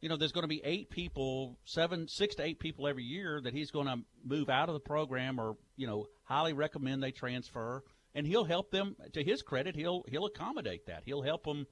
[0.00, 3.40] You know, there's going to be eight people, seven, six to eight people every year
[3.40, 7.10] that he's going to move out of the program, or you know, highly recommend they
[7.10, 7.82] transfer,
[8.18, 8.96] and he'll help them.
[9.12, 11.04] To his credit, he'll he'll accommodate that.
[11.04, 11.66] He'll help them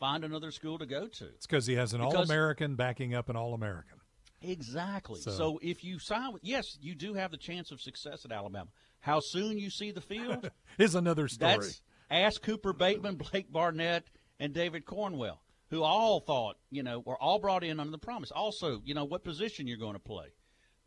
[0.00, 1.26] find another school to go to.
[1.26, 4.00] it's because he has an all-american backing up an all-american
[4.42, 5.20] Exactly.
[5.20, 5.60] So- So.
[5.62, 8.68] if you sign with, yes, you do have the chance of success at Alabama.
[9.00, 10.50] How soon you see the field?
[10.78, 14.04] is another story That's ask Cooper Bateman, Blake Barnett,
[14.40, 15.40] and David Cornwell,
[15.70, 18.32] who all thought, you know, were all brought in under the promise.
[18.32, 20.26] Also, you know, what position you're going to play.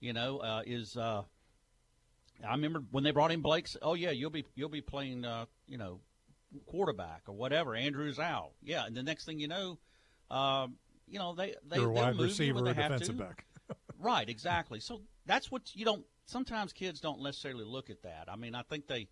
[0.01, 1.23] You know, uh, is uh,
[2.45, 3.77] I remember when they brought in Blake's.
[3.81, 5.99] Oh yeah, you'll be you'll be playing, uh, you know,
[6.65, 7.75] quarterback or whatever.
[7.75, 8.51] Andrew's out.
[8.63, 9.77] Yeah, and the next thing you know,
[10.29, 10.75] um,
[11.07, 13.45] you know they they You're wide receiver or defensive back.
[13.99, 14.79] right, exactly.
[14.79, 16.05] So that's what you don't.
[16.25, 18.25] Sometimes kids don't necessarily look at that.
[18.27, 19.07] I mean, I think they.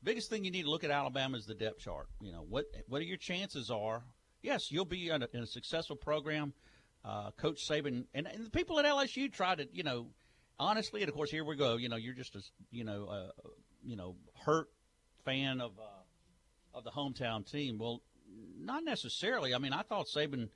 [0.00, 2.06] Biggest thing you need to look at Alabama is the depth chart.
[2.20, 4.04] You know what what are your chances are.
[4.42, 6.52] Yes, you'll be in a, in a successful program.
[7.04, 10.06] Uh, Coach Saban and, and the people at LSU try to you know
[10.58, 11.76] honestly, and of course here we go.
[11.76, 13.48] You know, you're just a you know uh,
[13.84, 14.68] you know hurt
[15.24, 17.78] fan of uh, of the hometown team.
[17.78, 18.02] Well,
[18.58, 19.54] not necessarily.
[19.54, 20.48] I mean, I thought Saban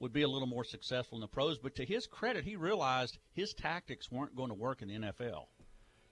[0.00, 3.18] would be a little more successful in the pros, but to his credit, he realized
[3.32, 5.46] his tactics weren't going to work in the NFL.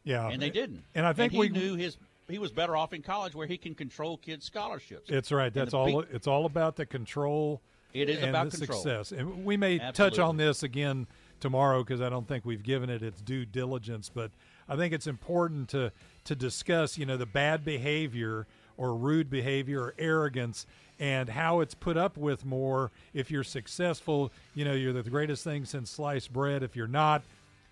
[0.02, 0.84] Yeah, and they didn't.
[0.94, 1.96] And I think he we knew his
[2.28, 5.10] he was better off in college where he can control kids' scholarships.
[5.10, 5.52] It's right.
[5.52, 6.00] That's all.
[6.00, 7.62] it's all about the control.
[7.92, 8.80] It is and about the control.
[8.80, 9.12] success.
[9.12, 11.06] And we may touch on this again
[11.40, 14.10] tomorrow because I don't think we've given it its due diligence.
[14.12, 14.30] But
[14.68, 15.92] I think it's important to
[16.24, 20.66] to discuss, you know, the bad behavior or rude behavior or arrogance
[20.98, 22.90] and how it's put up with more.
[23.14, 26.62] If you're successful you know you're the greatest thing since sliced bread.
[26.62, 27.22] If you're not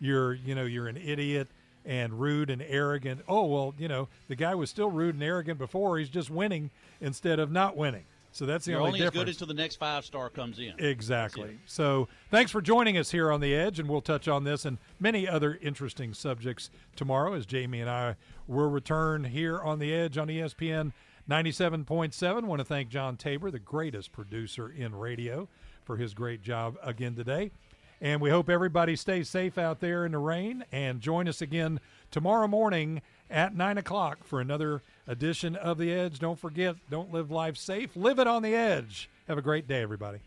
[0.01, 1.49] you're you know you're an idiot
[1.85, 3.23] and rude and arrogant.
[3.29, 5.99] Oh well you know the guy was still rude and arrogant before.
[5.99, 8.05] He's just winning instead of not winning
[8.35, 9.25] So that's the You're only, only as difference.
[9.25, 10.75] good until the next five star comes in.
[10.79, 11.57] Exactly.
[11.67, 14.79] So thanks for joining us here on The Edge, and we'll touch on this and
[14.99, 18.17] many other interesting subjects tomorrow as Jamie and I
[18.49, 20.93] will return here on The Edge on ESPN
[21.31, 22.45] 97.7.
[22.45, 25.49] want to thank John Tabor, the greatest producer in radio,
[25.85, 27.53] for his great job again today.
[28.01, 31.79] And we hope everybody stays safe out there in the rain and join us again
[32.11, 36.19] tomorrow morning at 9 o'clock for another edition of The Edge.
[36.19, 39.09] Don't forget, don't live life safe, live it on the edge.
[39.29, 40.19] Have a great day, everybody.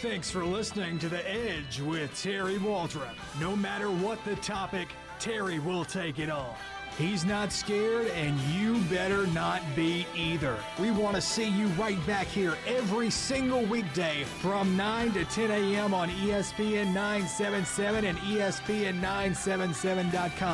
[0.00, 3.14] Thanks for listening to The Edge with Terry Waldrop.
[3.40, 4.88] No matter what the topic,
[5.20, 6.56] Terry will take it on.
[6.98, 10.58] He's not scared, and you better not be either.
[10.78, 15.50] We want to see you right back here every single weekday from 9 to 10
[15.50, 15.94] a.m.
[15.94, 20.52] on ESPN 977 and E ESPN977.com.